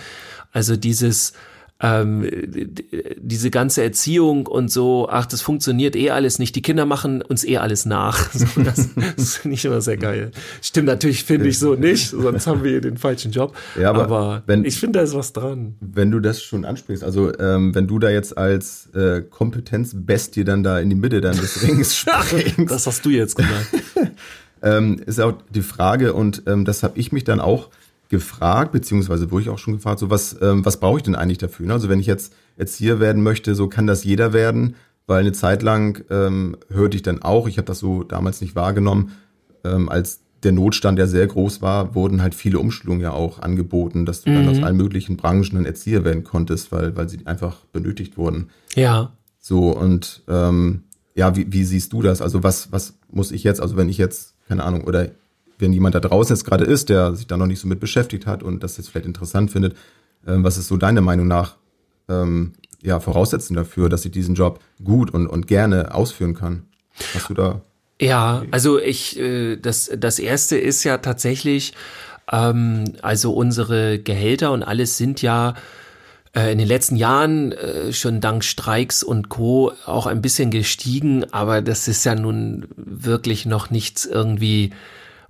[0.52, 1.32] also dieses,
[1.78, 2.26] ähm,
[3.18, 6.56] diese ganze Erziehung und so, ach, das funktioniert eh alles nicht.
[6.56, 8.30] Die Kinder machen uns eh alles nach.
[8.36, 10.30] So, das das finde ich immer sehr geil.
[10.62, 13.54] Stimmt natürlich, finde ich so nicht, sonst haben wir hier den falschen Job.
[13.78, 15.74] Ja, aber wenn- ich finde, da ist was dran.
[15.80, 20.62] Wenn du das schon ansprichst, also ähm, wenn du da jetzt als äh, Kompetenzbestie dann
[20.62, 23.66] da in die Mitte dann des Rings springst, Das hast du jetzt gemacht.
[24.62, 27.68] ähm, ist auch die Frage und ähm, das habe ich mich dann auch
[28.08, 31.38] gefragt, beziehungsweise wurde ich auch schon gefragt, so was, ähm, was brauche ich denn eigentlich
[31.38, 31.66] dafür?
[31.66, 31.72] ne?
[31.72, 35.62] Also wenn ich jetzt Erzieher werden möchte, so kann das jeder werden, weil eine Zeit
[35.62, 39.12] lang ähm, hörte ich dann auch, ich habe das so damals nicht wahrgenommen,
[39.64, 44.06] ähm, als der Notstand ja sehr groß war, wurden halt viele Umschulungen ja auch angeboten,
[44.06, 47.64] dass du dann aus allen möglichen Branchen dann Erzieher werden konntest, weil, weil sie einfach
[47.72, 48.50] benötigt wurden.
[48.74, 49.12] Ja.
[49.40, 52.20] So, und ähm, ja, wie, wie siehst du das?
[52.20, 55.08] Also was, was muss ich jetzt, also wenn ich jetzt, keine Ahnung, oder
[55.58, 58.26] wenn jemand da draußen jetzt gerade ist, der sich da noch nicht so mit beschäftigt
[58.26, 59.76] hat und das jetzt vielleicht interessant findet,
[60.26, 61.56] ähm, was ist so deiner Meinung nach
[62.08, 66.64] ähm, ja, Voraussetzungen dafür, dass ich diesen Job gut und, und gerne ausführen kann?
[67.14, 67.60] Hast du da?
[68.00, 71.72] Ja, also ich, äh, das, das erste ist ja tatsächlich,
[72.30, 75.54] ähm, also unsere Gehälter und alles sind ja
[76.34, 79.72] äh, in den letzten Jahren äh, schon dank Streiks und Co.
[79.86, 84.72] auch ein bisschen gestiegen, aber das ist ja nun wirklich noch nichts irgendwie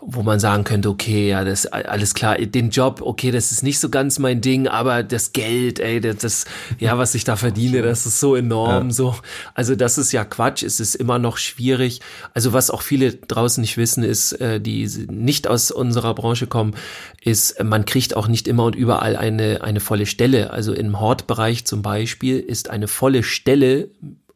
[0.00, 3.78] wo man sagen könnte, okay, ja, das alles klar, den Job, okay, das ist nicht
[3.80, 6.44] so ganz mein Ding, aber das Geld, ey, das, das
[6.78, 8.92] ja, was ich da verdiene, das ist so enorm, Ja.
[8.92, 9.14] so.
[9.54, 12.00] Also das ist ja Quatsch, es ist immer noch schwierig.
[12.34, 16.74] Also was auch viele draußen nicht wissen, ist, äh, die nicht aus unserer Branche kommen,
[17.22, 20.50] ist, man kriegt auch nicht immer und überall eine, eine volle Stelle.
[20.50, 23.88] Also im Hortbereich zum Beispiel ist eine volle Stelle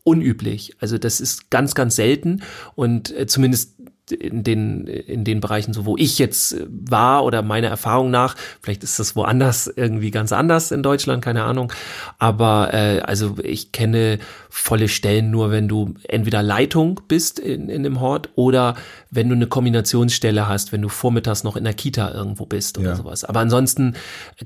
[0.02, 0.74] unüblich.
[0.80, 2.42] Also das ist ganz, ganz selten
[2.74, 3.74] und äh, zumindest
[4.12, 8.36] in den, in den Bereichen, so wo ich jetzt äh, war oder meiner Erfahrung nach,
[8.60, 11.72] vielleicht ist das woanders irgendwie ganz anders in Deutschland, keine Ahnung.
[12.18, 14.18] Aber äh, also ich kenne
[14.48, 18.74] volle Stellen nur, wenn du entweder Leitung bist in, in dem Hort oder
[19.10, 22.90] wenn du eine Kombinationsstelle hast, wenn du vormittags noch in der Kita irgendwo bist oder
[22.90, 22.96] Ja.
[22.96, 23.24] sowas.
[23.24, 23.94] Aber ansonsten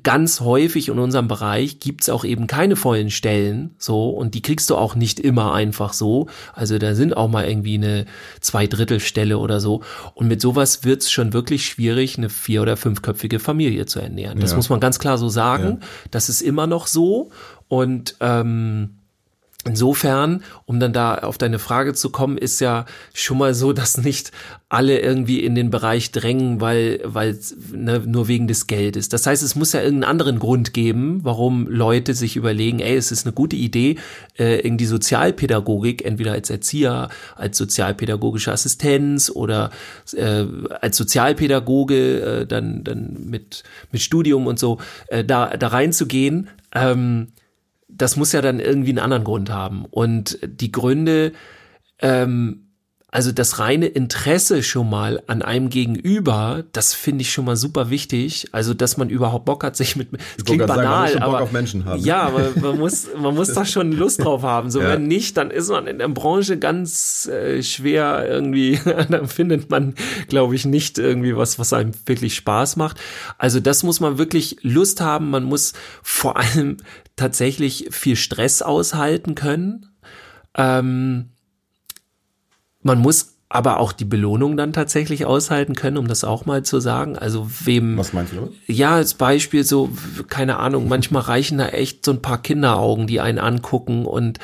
[0.03, 4.69] ganz häufig in unserem Bereich gibt's auch eben keine vollen Stellen so und die kriegst
[4.71, 6.29] du auch nicht immer einfach so.
[6.53, 8.05] Also da sind auch mal irgendwie eine
[8.41, 9.83] Zweidrittelstelle oder so.
[10.15, 14.41] Und mit sowas wird's schon wirklich schwierig, eine vier- oder fünfköpfige Familie zu ernähren.
[14.41, 14.57] Das Ja.
[14.57, 15.81] muss man ganz klar so sagen.
[16.11, 17.31] Das ist immer noch so.
[17.69, 18.99] Und ähm,
[19.67, 23.99] Insofern, um dann da auf deine Frage zu kommen, ist ja schon mal so, dass
[23.99, 24.31] nicht
[24.69, 27.39] alle irgendwie in den Bereich drängen, weil, weil
[27.73, 29.09] ne, nur wegen des Geldes.
[29.09, 33.13] Das heißt, es muss ja irgendeinen anderen Grund geben, warum Leute sich überlegen, ey, es
[33.13, 33.97] ist eine gute Idee,
[34.39, 39.71] äh, irgendwie Sozialpädagogik, entweder als Erzieher, als sozialpädagogische Assistenz oder
[40.13, 40.45] äh,
[40.81, 46.49] als Sozialpädagoge, äh, dann, dann mit, mit Studium und so, äh, da, da reinzugehen.
[46.75, 47.29] Ähm,
[47.97, 49.85] das muss ja dann irgendwie einen anderen Grund haben.
[49.85, 51.33] Und die Gründe,
[52.01, 52.64] ähm,
[53.15, 57.89] also das reine Interesse schon mal an einem Gegenüber, das finde ich schon mal super
[57.89, 58.49] wichtig.
[58.51, 61.41] Also, dass man überhaupt Bock hat, sich mit, es klingt sagen, man banal, Bock aber
[61.43, 62.03] auf Menschen haben.
[62.03, 64.69] ja, aber man muss, man muss da schon Lust drauf haben.
[64.69, 64.89] So, Ja.
[64.89, 69.95] wenn nicht, dann ist man in der Branche ganz äh, schwer irgendwie, dann findet man,
[70.27, 72.99] glaube ich, nicht irgendwie was, was einem wirklich Spaß macht.
[73.39, 75.31] Also, das muss man wirklich Lust haben.
[75.31, 75.73] Man muss
[76.03, 76.79] vor allem
[77.15, 79.87] tatsächlich viel Stress aushalten können.
[80.57, 81.31] Ähm,
[82.85, 86.81] man muss aber auch die Belohnung dann tatsächlich aushalten können, um das auch mal zu
[86.81, 87.17] sagen.
[87.17, 88.51] Also wem Was meinst du?
[88.67, 89.91] ja, als Beispiel so,
[90.29, 94.41] keine Ahnung, manchmal reichen da echt so ein paar Kinderaugen, die einen angucken und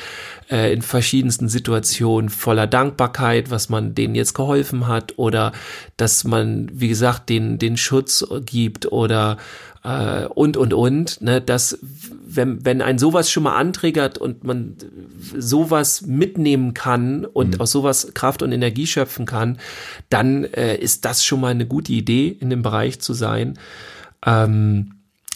[0.49, 5.51] äh, in verschiedensten Situationen voller Dankbarkeit, was man denen jetzt geholfen hat oder
[5.97, 9.39] dass man, wie gesagt, den, den Schutz gibt oder
[9.83, 11.79] äh, und, und, und, ne, dass
[12.27, 14.77] wenn, wenn ein sowas schon mal anträgert und man
[15.37, 19.59] sowas mitnehmen kann und aus sowas Kraft und Energie schöpfen kann,
[20.09, 23.59] dann äh, ist das schon mal eine gute Idee, in dem Bereich zu sein.
[24.25, 24.93] Ähm,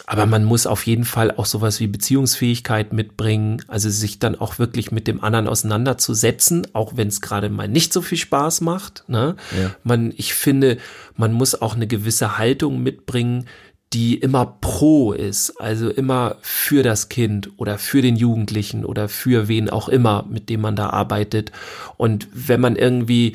[0.06, 4.58] aber man muss auf jeden Fall auch sowas wie Beziehungsfähigkeit mitbringen, also sich dann auch
[4.58, 9.04] wirklich mit dem anderen auseinanderzusetzen, auch wenn es gerade mal nicht so viel Spaß macht.
[9.08, 9.36] Ne?
[9.58, 9.70] Ja.
[9.82, 10.76] Man, ich finde,
[11.16, 13.46] man muss auch eine gewisse Haltung mitbringen,
[13.92, 19.46] die immer pro ist, also immer für das Kind oder für den Jugendlichen oder für
[19.46, 21.52] wen auch immer, mit dem man da arbeitet.
[21.96, 23.34] Und wenn man irgendwie,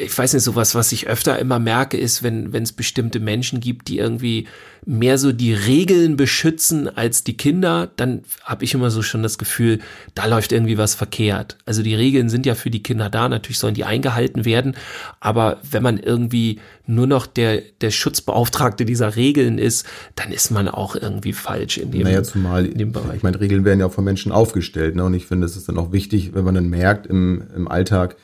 [0.00, 3.58] ich weiß nicht, sowas, was ich öfter immer merke, ist, wenn wenn es bestimmte Menschen
[3.58, 4.46] gibt, die irgendwie
[4.86, 9.36] mehr so die Regeln beschützen als die Kinder, dann habe ich immer so schon das
[9.36, 9.80] Gefühl,
[10.14, 11.58] da läuft irgendwie was verkehrt.
[11.66, 14.76] Also die Regeln sind ja für die Kinder da, natürlich sollen die eingehalten werden,
[15.20, 20.68] aber wenn man irgendwie nur noch der, der Schutzbeauftragte dieser Regeln ist, dann ist man
[20.68, 23.16] auch irgendwie falsch in dem, naja, zumal, in dem Bereich.
[23.16, 25.04] Ich meine, Regeln werden ja auch von Menschen aufgestellt, ne?
[25.04, 28.16] Und ich finde, es ist dann auch wichtig, wenn man dann merkt im, im Alltag,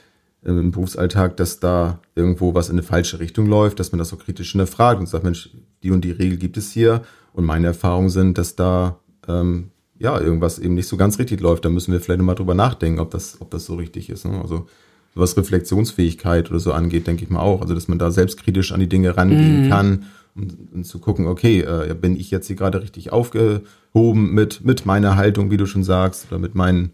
[0.43, 4.17] im Berufsalltag, dass da irgendwo was in eine falsche Richtung läuft, dass man das so
[4.17, 5.51] kritisch hinterfragt und sagt, Mensch,
[5.83, 7.03] die und die Regel gibt es hier.
[7.35, 8.99] Und meine Erfahrungen sind, dass da
[9.29, 11.65] ähm, ja irgendwas eben nicht so ganz richtig läuft.
[11.65, 14.25] Da müssen wir vielleicht mal drüber nachdenken, ob das, ob das so richtig ist.
[14.25, 14.41] Ne?
[14.41, 14.67] Also
[15.15, 17.63] was Reflexionsfähigkeit oder so angeht, denke ich mal auch.
[17.63, 19.71] Also dass man da selbstkritisch an die Dinge rangehen mhm.
[19.71, 24.65] kann und, und, zu gucken, okay, äh, bin ich jetzt hier gerade richtig aufgehoben mit,
[24.65, 26.91] mit meiner Haltung, wie du schon sagst, oder mit meinen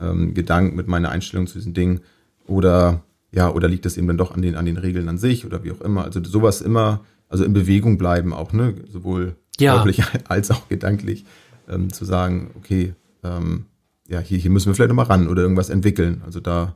[0.00, 2.00] ähm, Gedanken, mit meiner Einstellung zu diesen Dingen.
[2.46, 3.02] Oder
[3.32, 5.62] ja, oder liegt das eben dann doch an den, an den Regeln an sich oder
[5.62, 6.04] wie auch immer.
[6.04, 8.74] Also sowas immer, also in Bewegung bleiben auch, ne?
[8.88, 9.74] Sowohl ja.
[9.74, 11.24] körperlich als auch gedanklich,
[11.68, 13.66] ähm, zu sagen, okay, ähm,
[14.08, 16.22] ja, hier, hier müssen wir vielleicht nochmal ran oder irgendwas entwickeln.
[16.26, 16.74] Also da,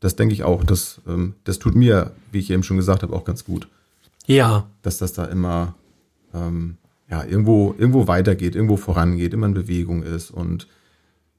[0.00, 3.14] das denke ich auch, das, ähm, das tut mir, wie ich eben schon gesagt habe,
[3.14, 3.68] auch ganz gut.
[4.26, 4.66] Ja.
[4.82, 5.74] Dass das da immer
[6.34, 6.76] ähm,
[7.10, 10.66] ja, irgendwo, irgendwo weitergeht, irgendwo vorangeht, immer in Bewegung ist und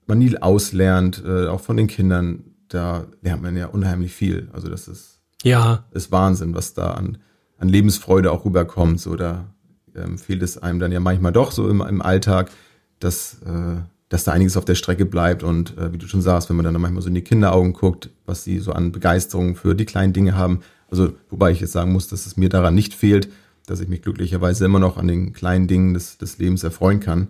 [0.06, 4.50] man nie auslernt, äh, auch von den Kindern da lernt man ja unheimlich viel.
[4.54, 5.86] Also das ist, ja.
[5.92, 7.18] ist Wahnsinn, was da an,
[7.58, 9.00] an Lebensfreude auch rüberkommt.
[9.00, 9.46] So, da
[9.96, 12.52] ähm, fehlt es einem dann ja manchmal doch so im, im Alltag,
[13.00, 15.44] dass, äh, dass da einiges auf der Strecke bleibt.
[15.44, 18.10] Und äh, wie du schon sagst, wenn man dann manchmal so in die Kinderaugen guckt,
[18.26, 20.62] was sie so an Begeisterung für die kleinen Dinge haben.
[20.90, 23.30] Also, wobei ich jetzt sagen muss, dass es mir daran nicht fehlt,
[23.66, 27.30] dass ich mich glücklicherweise immer noch an den kleinen Dingen des, des Lebens erfreuen kann.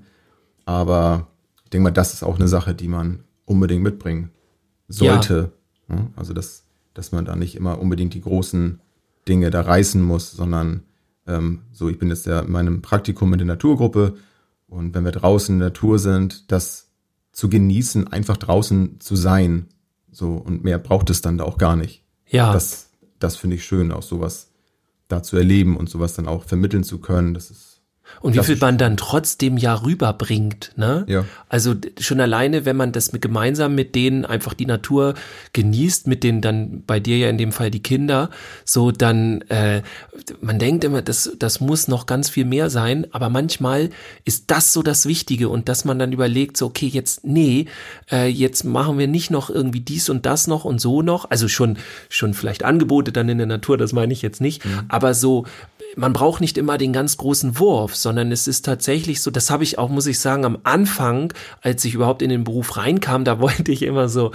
[0.66, 1.28] Aber
[1.64, 4.30] ich denke mal, das ist auch eine Sache, die man unbedingt mitbringen
[4.88, 5.52] sollte.
[5.90, 5.96] Ja.
[5.96, 6.08] Ne?
[6.16, 8.80] Also dass, dass man da nicht immer unbedingt die großen
[9.28, 10.84] Dinge da reißen muss, sondern
[11.26, 14.16] ähm, so, ich bin jetzt ja in meinem Praktikum in der Naturgruppe
[14.68, 16.88] und wenn wir draußen in der Natur sind, das
[17.32, 19.68] zu genießen, einfach draußen zu sein.
[20.12, 22.04] So, und mehr braucht es dann da auch gar nicht.
[22.28, 22.52] Ja.
[22.52, 24.52] Das, das finde ich schön, auch sowas
[25.08, 27.34] da zu erleben und sowas dann auch vermitteln zu können.
[27.34, 27.77] Das ist
[28.22, 31.06] und wie viel man dann trotzdem ja rüberbringt, ne?
[31.08, 31.26] Ja.
[31.50, 35.14] Also schon alleine, wenn man das mit, gemeinsam mit denen einfach die Natur
[35.54, 38.30] genießt, mit denen dann bei dir ja in dem Fall die Kinder,
[38.66, 39.82] so dann, äh,
[40.42, 43.90] man denkt immer, das, das muss noch ganz viel mehr sein, aber manchmal
[44.26, 47.68] ist das so das Wichtige und dass man dann überlegt, so, okay, jetzt, nee,
[48.12, 51.48] äh, jetzt machen wir nicht noch irgendwie dies und das noch und so noch, also
[51.48, 51.78] schon,
[52.10, 54.82] schon vielleicht Angebote dann in der Natur, das meine ich jetzt nicht, mhm.
[54.88, 55.46] aber so,
[55.98, 59.64] man braucht nicht immer den ganz großen Wurf, sondern es ist tatsächlich so, das habe
[59.64, 63.40] ich auch, muss ich sagen, am Anfang, als ich überhaupt in den Beruf reinkam, da
[63.42, 64.32] wollte ich immer so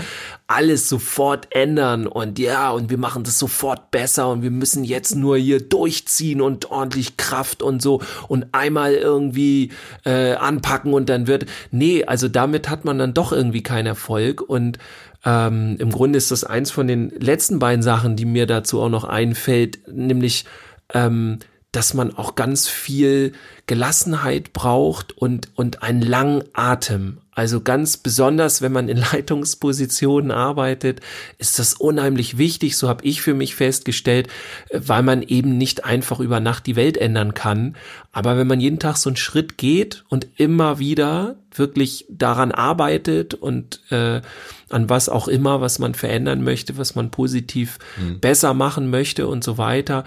[0.48, 5.14] alles sofort ändern und ja, und wir machen das sofort besser und wir müssen jetzt
[5.14, 9.70] nur hier durchziehen und ordentlich Kraft und so und einmal irgendwie
[10.04, 14.42] äh, anpacken und dann wird, nee, also damit hat man dann doch irgendwie keinen Erfolg
[14.42, 14.78] und
[15.24, 18.88] ähm, im Grunde ist das eins von den letzten beiden Sachen, die mir dazu auch
[18.88, 20.44] noch einfällt, nämlich
[20.92, 21.38] ähm,
[21.72, 23.32] dass man auch ganz viel
[23.66, 27.18] Gelassenheit braucht und, und einen langen Atem.
[27.34, 31.00] Also ganz besonders, wenn man in Leitungspositionen arbeitet,
[31.38, 34.28] ist das unheimlich wichtig, so habe ich für mich festgestellt,
[34.70, 37.74] weil man eben nicht einfach über Nacht die Welt ändern kann.
[38.12, 43.32] Aber wenn man jeden Tag so einen Schritt geht und immer wieder wirklich daran arbeitet
[43.32, 44.20] und äh,
[44.68, 48.20] an was auch immer, was man verändern möchte, was man positiv mhm.
[48.20, 50.04] besser machen möchte und so weiter,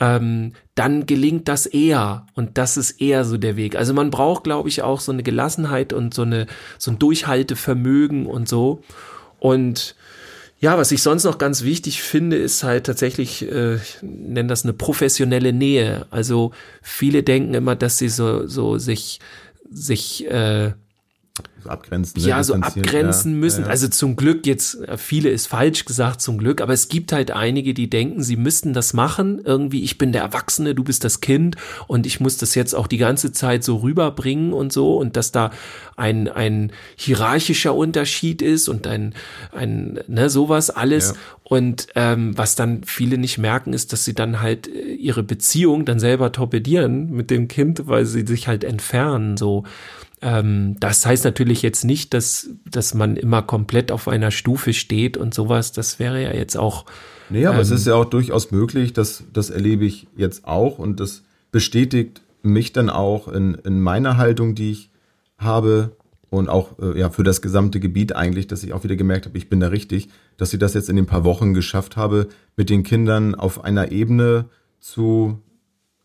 [0.00, 3.76] ähm, dann gelingt das eher und das ist eher so der Weg.
[3.76, 6.46] Also man braucht, glaube ich, auch so eine Gelassenheit und so eine
[6.78, 8.82] so ein Durchhaltevermögen und so.
[9.38, 9.96] Und
[10.58, 14.64] ja, was ich sonst noch ganz wichtig finde, ist halt tatsächlich, äh, ich nenne das
[14.64, 16.06] eine professionelle Nähe.
[16.10, 19.20] Also viele denken immer, dass sie so so sich
[19.70, 20.72] sich äh,
[21.62, 22.22] so abgrenzen.
[22.22, 22.28] Ne?
[22.28, 23.60] Ja, so abgrenzen ja, müssen.
[23.60, 23.70] Ja, ja.
[23.70, 27.74] Also zum Glück jetzt, viele ist falsch gesagt, zum Glück, aber es gibt halt einige,
[27.74, 29.40] die denken, sie müssten das machen.
[29.44, 32.86] Irgendwie, ich bin der Erwachsene, du bist das Kind und ich muss das jetzt auch
[32.86, 35.50] die ganze Zeit so rüberbringen und so und dass da
[35.96, 39.14] ein, ein hierarchischer Unterschied ist und ein,
[39.52, 41.14] ein, ne, sowas alles.
[41.48, 45.84] Und ähm, was dann viele nicht merken, ist, dass sie dann halt äh, ihre Beziehung
[45.84, 49.64] dann selber torpedieren mit dem Kind, weil sie sich halt entfernen, so.
[50.26, 55.16] Ähm, das heißt natürlich jetzt nicht, dass, dass man immer komplett auf einer Stufe steht
[55.16, 55.70] und sowas.
[55.70, 56.84] Das wäre ja jetzt auch.
[57.30, 60.80] Nee, aber ähm, es ist ja auch durchaus möglich, dass das erlebe ich jetzt auch
[60.80, 64.90] und das bestätigt mich dann auch in, in meiner Haltung, die ich
[65.38, 65.96] habe
[66.28, 69.38] und auch äh, ja für das gesamte Gebiet eigentlich, dass ich auch wieder gemerkt habe,
[69.38, 70.08] ich bin da richtig,
[70.38, 73.92] dass ich das jetzt in den paar Wochen geschafft habe, mit den Kindern auf einer
[73.92, 74.46] Ebene
[74.80, 75.40] zu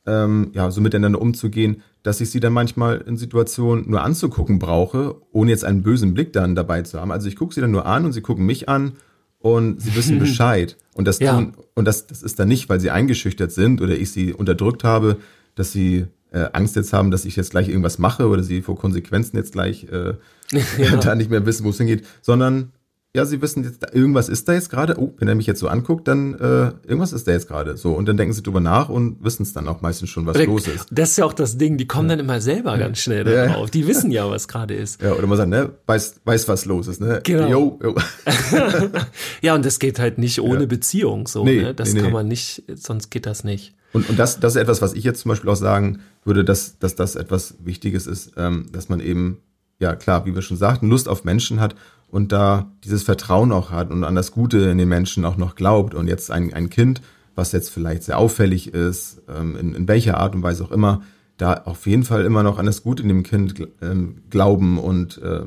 [0.06, 5.16] ähm, ja so miteinander umzugehen, dass ich sie dann manchmal in Situationen nur anzugucken brauche,
[5.32, 7.12] ohne jetzt einen bösen Blick dann dabei zu haben.
[7.12, 8.94] Also ich gucke sie dann nur an und sie gucken mich an
[9.40, 10.78] und sie wissen Bescheid.
[10.94, 11.36] Und das Ja.
[11.36, 14.84] tun, und das, das ist dann nicht, weil sie eingeschüchtert sind oder ich sie unterdrückt
[14.84, 15.18] habe,
[15.56, 18.78] dass sie äh, Angst jetzt haben, dass ich jetzt gleich irgendwas mache oder sie vor
[18.78, 20.14] Konsequenzen jetzt gleich äh,
[21.02, 22.72] da nicht mehr wissen, wo es hingeht, sondern
[23.14, 24.98] ja, sie wissen jetzt, irgendwas ist da jetzt gerade.
[24.98, 27.76] Oh, wenn er mich jetzt so anguckt, dann äh, irgendwas ist da jetzt gerade.
[27.76, 30.42] So und dann denken sie drüber nach und wissen es dann auch meistens schon, was
[30.46, 30.88] los ist.
[30.92, 33.48] Das ist ja auch das Ding, die kommen dann immer selber ganz schnell Ja.
[33.48, 33.70] darauf.
[33.70, 35.02] Die wissen ja, was gerade ist.
[35.02, 37.20] Ja, oder man sagt, ne, weiß, weiß, was los ist, ne?
[37.24, 37.50] Genau.
[37.50, 37.96] Jo, jo.
[39.42, 40.66] Ja, und das geht halt nicht ohne Ja.
[40.68, 41.44] Beziehung so.
[41.44, 41.74] Nee, ne?
[41.74, 42.02] Das nee.
[42.02, 43.74] kann man nicht, sonst geht das nicht.
[43.94, 46.80] Und, und das, das ist etwas, was ich jetzt zum Beispiel auch sagen würde, dass,
[46.80, 49.40] dass das etwas Wichtiges ist, ähm, dass man eben,
[49.80, 51.76] ja klar, wie wir schon sagten, Lust auf Menschen hat
[52.12, 55.56] und da dieses Vertrauen auch hat und an das Gute in den Menschen auch noch
[55.56, 55.96] glaubt.
[55.96, 57.02] Und jetzt ein, ein Kind,
[57.36, 61.02] was jetzt vielleicht sehr auffällig ist, ähm, in, in welcher Art und Weise auch immer,
[61.38, 65.20] da auf jeden Fall immer noch an das Gute in dem Kind ähm, glauben und
[65.20, 65.46] äh,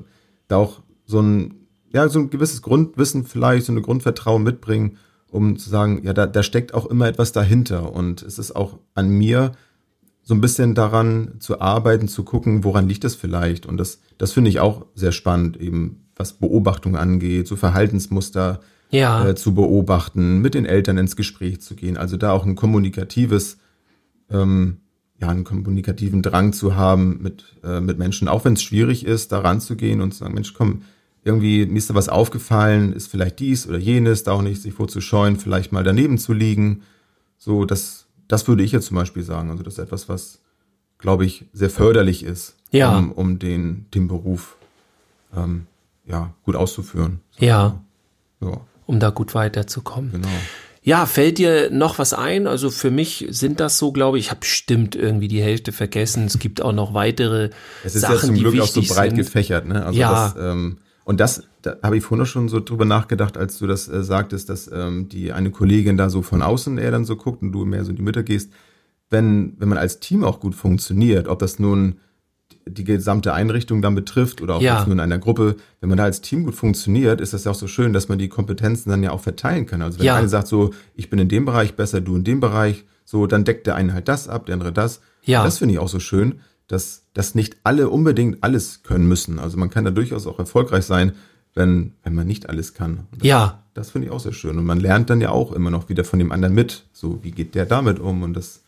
[0.48, 1.54] da auch so ein,
[1.92, 4.96] ja, so ein gewisses Grundwissen vielleicht, so eine Grundvertrauen mitbringen,
[5.30, 7.92] um zu sagen, ja, da, da steckt auch immer etwas dahinter.
[7.92, 9.52] Und es ist auch an mir,
[10.22, 13.66] so ein bisschen daran zu arbeiten, zu gucken, woran liegt das vielleicht.
[13.66, 19.26] Und das, das finde ich auch sehr spannend, eben was Beobachtung angeht, so Verhaltensmuster Ja.
[19.28, 21.96] äh, zu beobachten, mit den Eltern ins Gespräch zu gehen.
[21.96, 23.58] Also da auch ein kommunikatives,
[24.30, 24.78] ähm,
[25.20, 29.32] ja, einen kommunikativen Drang zu haben mit, äh, mit Menschen, auch wenn es schwierig ist,
[29.32, 30.82] da ranzugehen und zu sagen, Mensch, komm,
[31.24, 34.74] irgendwie, mir ist da was aufgefallen, ist vielleicht dies oder jenes, da auch nicht sich
[34.74, 36.82] vorzuscheuen, vielleicht mal daneben zu liegen.
[37.38, 39.50] So, das, das würde ich jetzt zum Beispiel sagen.
[39.50, 40.40] Also das ist etwas, was,
[40.98, 42.96] glaube ich, sehr förderlich ist, Ja.
[42.98, 44.56] um, um den, den Beruf
[45.34, 45.66] ähm,
[46.06, 47.20] ja, gut auszuführen.
[47.38, 47.80] Ja,
[48.40, 50.12] Ja, um da gut weiterzukommen.
[50.12, 50.28] genau.
[50.86, 52.46] Ja, fällt dir noch was ein?
[52.46, 56.26] Also für mich sind das so, glaube ich, ich habe bestimmt irgendwie die Hälfte vergessen.
[56.26, 57.48] Es gibt auch noch weitere
[57.82, 59.16] Es ist Sachen, ja zum Glück auch so breit sind.
[59.16, 59.86] gefächert, ne?
[59.86, 60.10] Also Ja.
[60.12, 63.88] das, ähm, und das, da habe ich vorhin schon so drüber nachgedacht, als du das
[63.88, 67.40] äh, sagtest, dass ähm, die eine Kollegin da so von außen eher dann so guckt
[67.40, 68.50] und du mehr so in die Mitte gehst.
[69.08, 71.96] Wenn, wenn man als Team auch gut funktioniert, ob das nun
[72.66, 74.84] die gesamte Einrichtung dann betrifft oder auch Ja.
[74.84, 77.54] nur in einer Gruppe, wenn man da als Team gut funktioniert, ist das ja auch
[77.56, 79.82] so schön, dass man die Kompetenzen dann ja auch verteilen kann.
[79.82, 80.16] Also wenn Ja.
[80.16, 83.44] einer sagt so, ich bin in dem Bereich besser, du in dem Bereich, so, dann
[83.44, 85.00] deckt der eine halt das ab, der andere das.
[85.24, 85.44] Ja.
[85.44, 89.38] Das finde ich auch so schön, dass, dass nicht alle unbedingt alles können müssen.
[89.38, 91.12] Also man kann da durchaus auch erfolgreich sein,
[91.54, 93.00] wenn, wenn man nicht alles kann.
[93.12, 94.56] Und das, Ja, das finde ich auch sehr schön.
[94.58, 96.86] Und man lernt dann ja auch immer noch wieder von dem anderen mit.
[96.94, 98.22] So, wie geht der damit um?
[98.22, 98.62] Und das,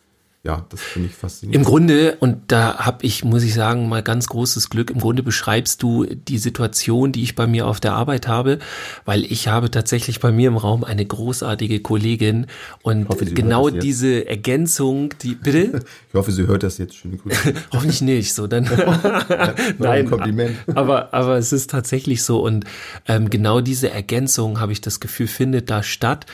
[0.46, 1.56] ja, das finde ich faszinierend.
[1.56, 5.24] Im Grunde, und da habe ich, muss ich sagen, mal ganz großes Glück, im Grunde
[5.24, 8.61] beschreibst du die Situation, die ich bei mir auf der Arbeit habe,
[9.04, 12.46] weil ich habe tatsächlich bei mir im Raum eine großartige Kollegin
[12.82, 15.80] und hoffe, genau diese Ergänzung, die, bitte?
[16.09, 16.94] Ich hoffe, sie hört das jetzt.
[16.94, 17.52] Schöne Grüße.
[17.72, 18.64] Hoffentlich nicht, so dann.
[19.78, 20.56] Noch ein Kompliment.
[20.74, 22.64] Aber, aber es ist tatsächlich so und
[23.06, 26.24] ähm, genau diese Ergänzung, habe ich das Gefühl, findet da statt.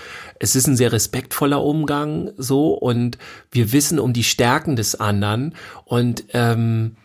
[0.43, 3.17] Es ist ein sehr respektvoller Umgang so und
[3.53, 6.97] wir wissen um die Stärken des anderen und ähm,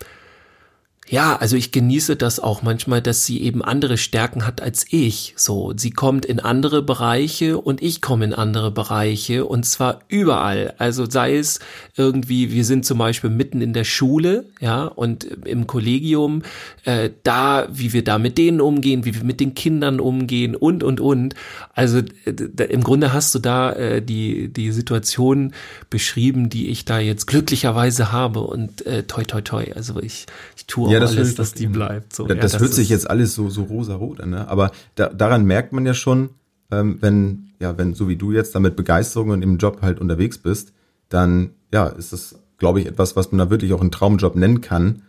[1.10, 5.34] ja, also ich genieße das auch manchmal, dass sie eben andere Stärken hat als ich.
[5.38, 10.74] So, sie kommt in andere Bereiche und ich komme in andere Bereiche und zwar überall.
[10.78, 11.60] Also sei es
[11.96, 16.42] irgendwie, wir sind zum Beispiel mitten in der Schule, ja, und im Kollegium,
[16.84, 20.84] äh, da, wie wir da mit denen umgehen, wie wir mit den Kindern umgehen und
[20.84, 21.36] und und.
[21.74, 25.54] Also äh, im Grunde hast du da äh, die die Situation
[25.90, 29.72] beschrieben, die ich da jetzt glücklicherweise habe und äh, toi toi toi.
[29.74, 30.26] Also ich
[30.58, 32.14] ich tue Ja, auch das alles, dass die bleibt.
[32.14, 34.48] So, Da- ja, das, hört sich jetzt alles so, so rosa-rot an, ne?
[34.48, 36.30] aber da, daran merkt man ja schon,
[36.72, 40.00] ähm, wenn, ja, wenn so wie du jetzt da mit Begeisterung und im Job halt
[40.00, 40.74] unterwegs bist,
[41.10, 44.62] dann, ja, ist das, glaube ich, etwas, was man da wirklich auch einen Traumjob nennen
[44.62, 45.04] kann.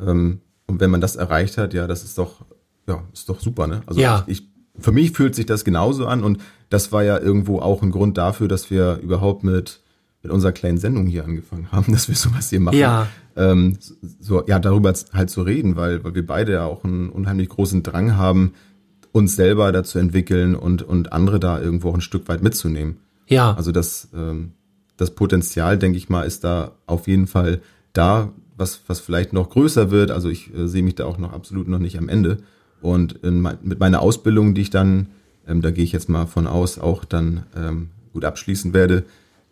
[0.00, 2.44] Ähm, und wenn man das erreicht hat, ja, das ist doch,
[2.86, 3.82] ja, ist doch super, ne?
[3.86, 4.24] Also Ja.
[4.26, 4.46] ich,
[4.78, 6.38] für mich fühlt sich das genauso an und
[6.70, 9.80] das war ja irgendwo auch ein Grund dafür, dass wir überhaupt mit,
[10.28, 13.06] mit unserer kleinen Sendung hier angefangen haben, dass wir sowas hier machen Ja.
[13.36, 13.78] ähm,
[14.20, 17.82] so ja darüber halt zu reden, weil, weil wir beide ja auch einen unheimlich großen
[17.82, 18.52] Drang haben,
[19.12, 22.98] uns selber da zu entwickeln und und andere da irgendwo auch ein Stück weit mitzunehmen.
[23.26, 24.52] Ja, Also das ähm,
[24.96, 27.60] das Potenzial, denke ich mal, ist da auf jeden Fall
[27.92, 30.10] da, was was vielleicht noch größer wird.
[30.10, 32.38] Also ich äh, sehe mich da auch noch absolut noch nicht am Ende.
[32.80, 35.08] Und in mein, mit meiner Ausbildung, die ich dann,
[35.48, 39.04] ähm, da gehe ich jetzt mal von aus, auch dann ähm, gut abschließen werde,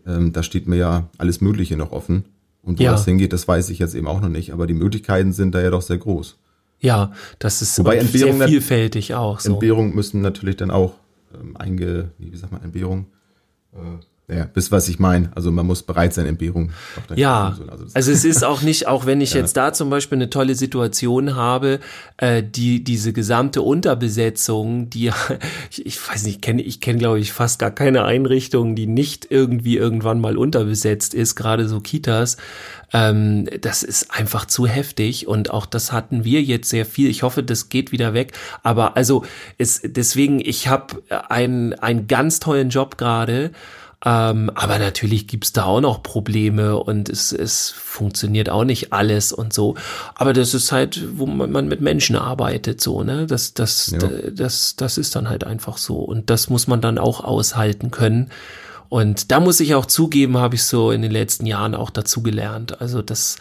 [0.06, 2.24] ähm, da steht mir ja alles Mögliche noch offen.
[2.62, 2.92] Und wo Ja.
[2.92, 4.52] das hingeht, das weiß ich jetzt eben auch noch nicht.
[4.52, 6.36] Aber die Möglichkeiten sind da ja doch sehr groß.
[6.80, 9.52] Ja, das ist Wobei Entbehrung sehr vielfältig auch so.
[9.52, 10.94] Entbehrungen müssen natürlich dann auch
[11.40, 13.06] ähm, einge, wie sagt man, Entbehrung?
[13.72, 13.76] Äh,
[14.28, 15.30] ja, wisst was ich meine.
[15.36, 16.72] Also man muss bereit sein, Entbehrung.
[17.14, 17.56] Ja.
[17.70, 20.56] Also also es ist auch nicht, auch wenn ich jetzt da zum Beispiel eine tolle
[20.56, 21.78] Situation habe,
[22.16, 25.12] äh, die diese gesamte Unterbesetzung, die
[25.70, 28.88] ich, ich weiß nicht, ich kenne ich kenne glaube ich fast gar keine Einrichtung, die
[28.88, 32.36] nicht irgendwie irgendwann mal unterbesetzt ist, gerade so Kitas.
[32.92, 37.10] Ähm, das ist einfach zu heftig und auch das hatten wir jetzt sehr viel.
[37.10, 38.32] Ich hoffe, das geht wieder weg.
[38.64, 39.24] Aber also
[39.56, 43.52] es deswegen, ich habe einen einen ganz tollen Job gerade.
[44.04, 49.32] Ähm, aber natürlich gibt's da auch noch Probleme und es, es funktioniert auch nicht alles
[49.32, 49.74] und so.
[50.14, 53.26] Aber das ist halt, wo man, man mit Menschen arbeitet, so, ne?
[53.26, 53.98] Das, das, Ja.
[53.98, 55.96] d- das, das ist dann halt einfach so.
[55.96, 58.30] Und das muss man dann auch aushalten können.
[58.90, 62.22] Und da muss ich auch zugeben, habe ich so in den letzten Jahren auch dazu
[62.22, 62.80] gelernt.
[62.80, 63.36] Also das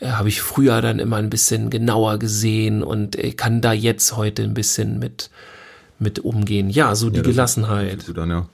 [0.00, 4.16] äh, habe ich früher dann immer ein bisschen genauer gesehen und äh, kann da jetzt
[4.16, 5.30] heute ein bisschen mit,
[5.98, 6.68] mit umgehen.
[6.68, 8.18] Ja, so die Ja, das- Gelassenheit.
[8.18, 8.46] an, ja.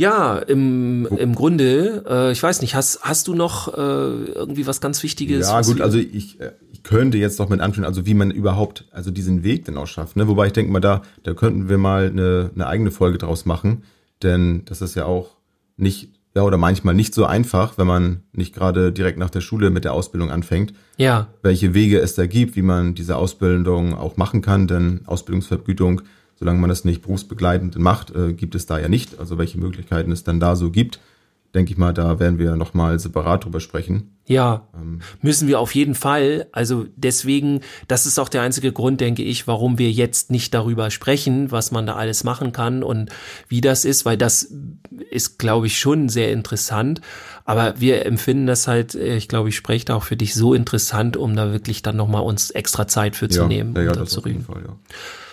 [0.00, 4.80] Ja, im, im Grunde, äh, ich weiß nicht, hast, hast du noch äh, irgendwie was
[4.80, 5.46] ganz Wichtiges?
[5.46, 8.86] Ja, gut, also ich, äh, ich könnte jetzt doch mit anschauen, also wie man überhaupt,
[8.92, 10.26] also diesen Weg denn auch schafft, ne?
[10.26, 13.82] Wobei ich denke mal, da, da könnten wir mal eine, eine eigene Folge draus machen,
[14.22, 15.36] denn das ist ja auch
[15.76, 19.68] nicht, ja, oder manchmal nicht so einfach, wenn man nicht gerade direkt nach der Schule
[19.68, 24.16] mit der Ausbildung anfängt, Ja, welche Wege es da gibt, wie man diese Ausbildung auch
[24.16, 26.00] machen kann, denn Ausbildungsvergütung,
[26.40, 29.20] solange man das nicht berufsbegleitend macht, äh, gibt es da ja nicht.
[29.20, 30.98] Also welche Möglichkeiten es dann da so gibt,
[31.54, 34.16] denke ich mal, da werden wir nochmal separat drüber sprechen.
[34.26, 35.00] ja, Ähm.
[35.20, 36.46] müssen wir auf jeden Fall.
[36.52, 40.90] Also deswegen, das ist auch der einzige Grund, denke ich, warum wir jetzt nicht darüber
[40.90, 43.10] sprechen, was man da alles machen kann und
[43.48, 44.52] wie das ist, weil das
[45.10, 47.00] ist, glaube ich, schon sehr interessant.
[47.44, 50.54] Aber wir empfinden das halt, äh, ich glaube, ich spreche da auch für dich so
[50.54, 54.00] interessant, um da wirklich dann nochmal uns extra Zeit für zu nehmen, ja, ja da
[54.00, 54.52] das zu auf jeden reden.
[54.54, 54.76] Fall, ja.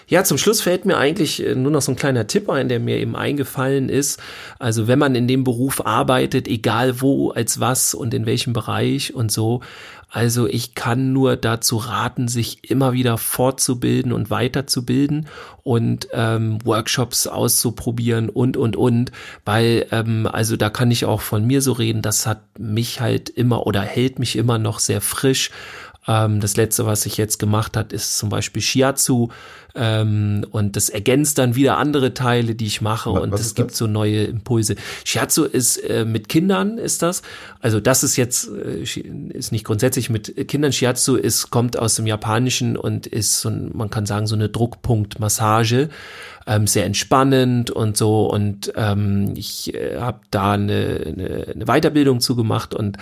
[0.09, 2.79] Ja, zum Schluss fällt mir eigentlich äh, nur noch so ein kleiner Tipp ein, der
[2.79, 4.21] mir eben eingefallen ist.
[4.57, 9.13] Also wenn man in dem Beruf arbeitet, egal wo, als was und in welchem Bereich
[9.13, 9.61] und so,
[10.09, 15.27] also ich kann nur dazu raten, sich immer wieder fortzubilden und weiterzubilden
[15.63, 19.11] und ähm, Workshops auszuprobieren und und und,
[19.43, 23.27] weil ähm, also da kann ich auch von mir so reden, das hat mich halt
[23.27, 25.51] immer oder hält mich immer noch sehr frisch.
[26.07, 29.27] Ähm, das letzte, was ich jetzt gemacht hat, ist zum Beispiel Shiatsu.
[29.79, 33.13] Ähm, und das ergänzt dann wieder andere Teile, die ich mache.
[33.13, 33.77] Wa- und was es gibt das?
[33.77, 34.75] so neue Impulse.
[35.05, 37.21] Shiatsu ist äh, mit Kindern ist das.
[37.59, 38.81] Also das ist jetzt äh,
[39.33, 40.71] ist nicht grundsätzlich mit Kindern.
[40.73, 44.49] Shiatsu ist kommt aus dem Japanischen und ist so ein, man kann sagen so eine
[44.49, 45.89] Druckpunktmassage.
[46.49, 52.21] Ähm, sehr entspannend und so und ähm, ich äh, habe da eine, eine, eine Weiterbildung
[52.21, 52.97] zugemacht und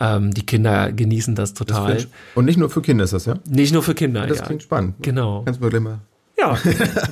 [0.00, 1.94] ähm, die Kinder genießen das total.
[1.96, 3.36] Klingt- Und nicht nur für Kinder ist das, ja?
[3.48, 4.44] Nicht nur für Kinder, Das ja.
[4.44, 4.96] klingt spannend.
[5.00, 5.42] Genau.
[5.46, 6.00] Kannst du mir gleich mal.
[6.40, 6.58] Ja,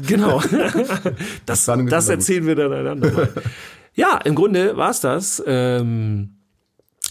[0.07, 0.43] genau.
[1.47, 3.29] Das, das erzählen wir dann einander mal.
[3.95, 5.43] Ja, im Grunde war's das.
[5.47, 6.37] Ähm,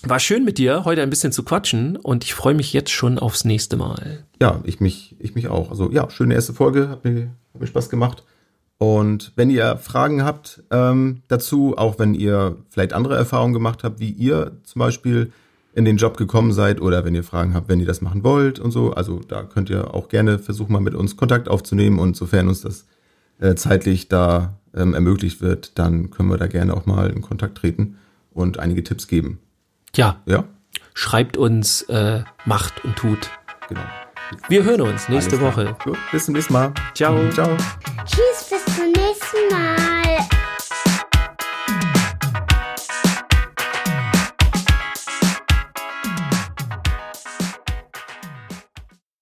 [0.03, 3.19] war schön mit dir, heute ein bisschen zu quatschen und ich freue mich jetzt schon
[3.19, 4.25] aufs nächste Mal.
[4.39, 5.69] Ja, ich mich, ich mich auch.
[5.69, 8.23] Also ja, schöne erste Folge, hat mir, hat mir Spaß gemacht.
[8.77, 13.99] Und wenn ihr Fragen habt ähm, dazu, auch wenn ihr vielleicht andere Erfahrungen gemacht habt,
[13.99, 15.31] wie ihr zum Beispiel
[15.77, 18.59] in den Job gekommen seid oder wenn ihr Fragen habt, wenn ihr das machen wollt
[18.59, 22.17] und so, also da könnt ihr auch gerne versuchen, mal mit uns Kontakt aufzunehmen und
[22.17, 22.85] sofern uns das
[23.39, 27.59] äh, zeitlich da ähm, ermöglicht wird, dann können wir da gerne auch mal in Kontakt
[27.59, 27.97] treten
[28.31, 29.37] und einige Tipps geben.
[29.95, 30.45] Ja, Ja,
[30.95, 33.29] schreibt uns, äh, macht und tut.
[33.69, 33.81] genau.
[34.49, 35.39] Wir hören uns nächste.
[35.39, 35.75] Woche.
[35.85, 36.73] Gut, bis zum nächsten Mal.
[36.95, 37.29] Ciao.
[37.29, 37.55] Ciao.
[38.05, 40.36] Tschüss, bis zum nächsten Mal.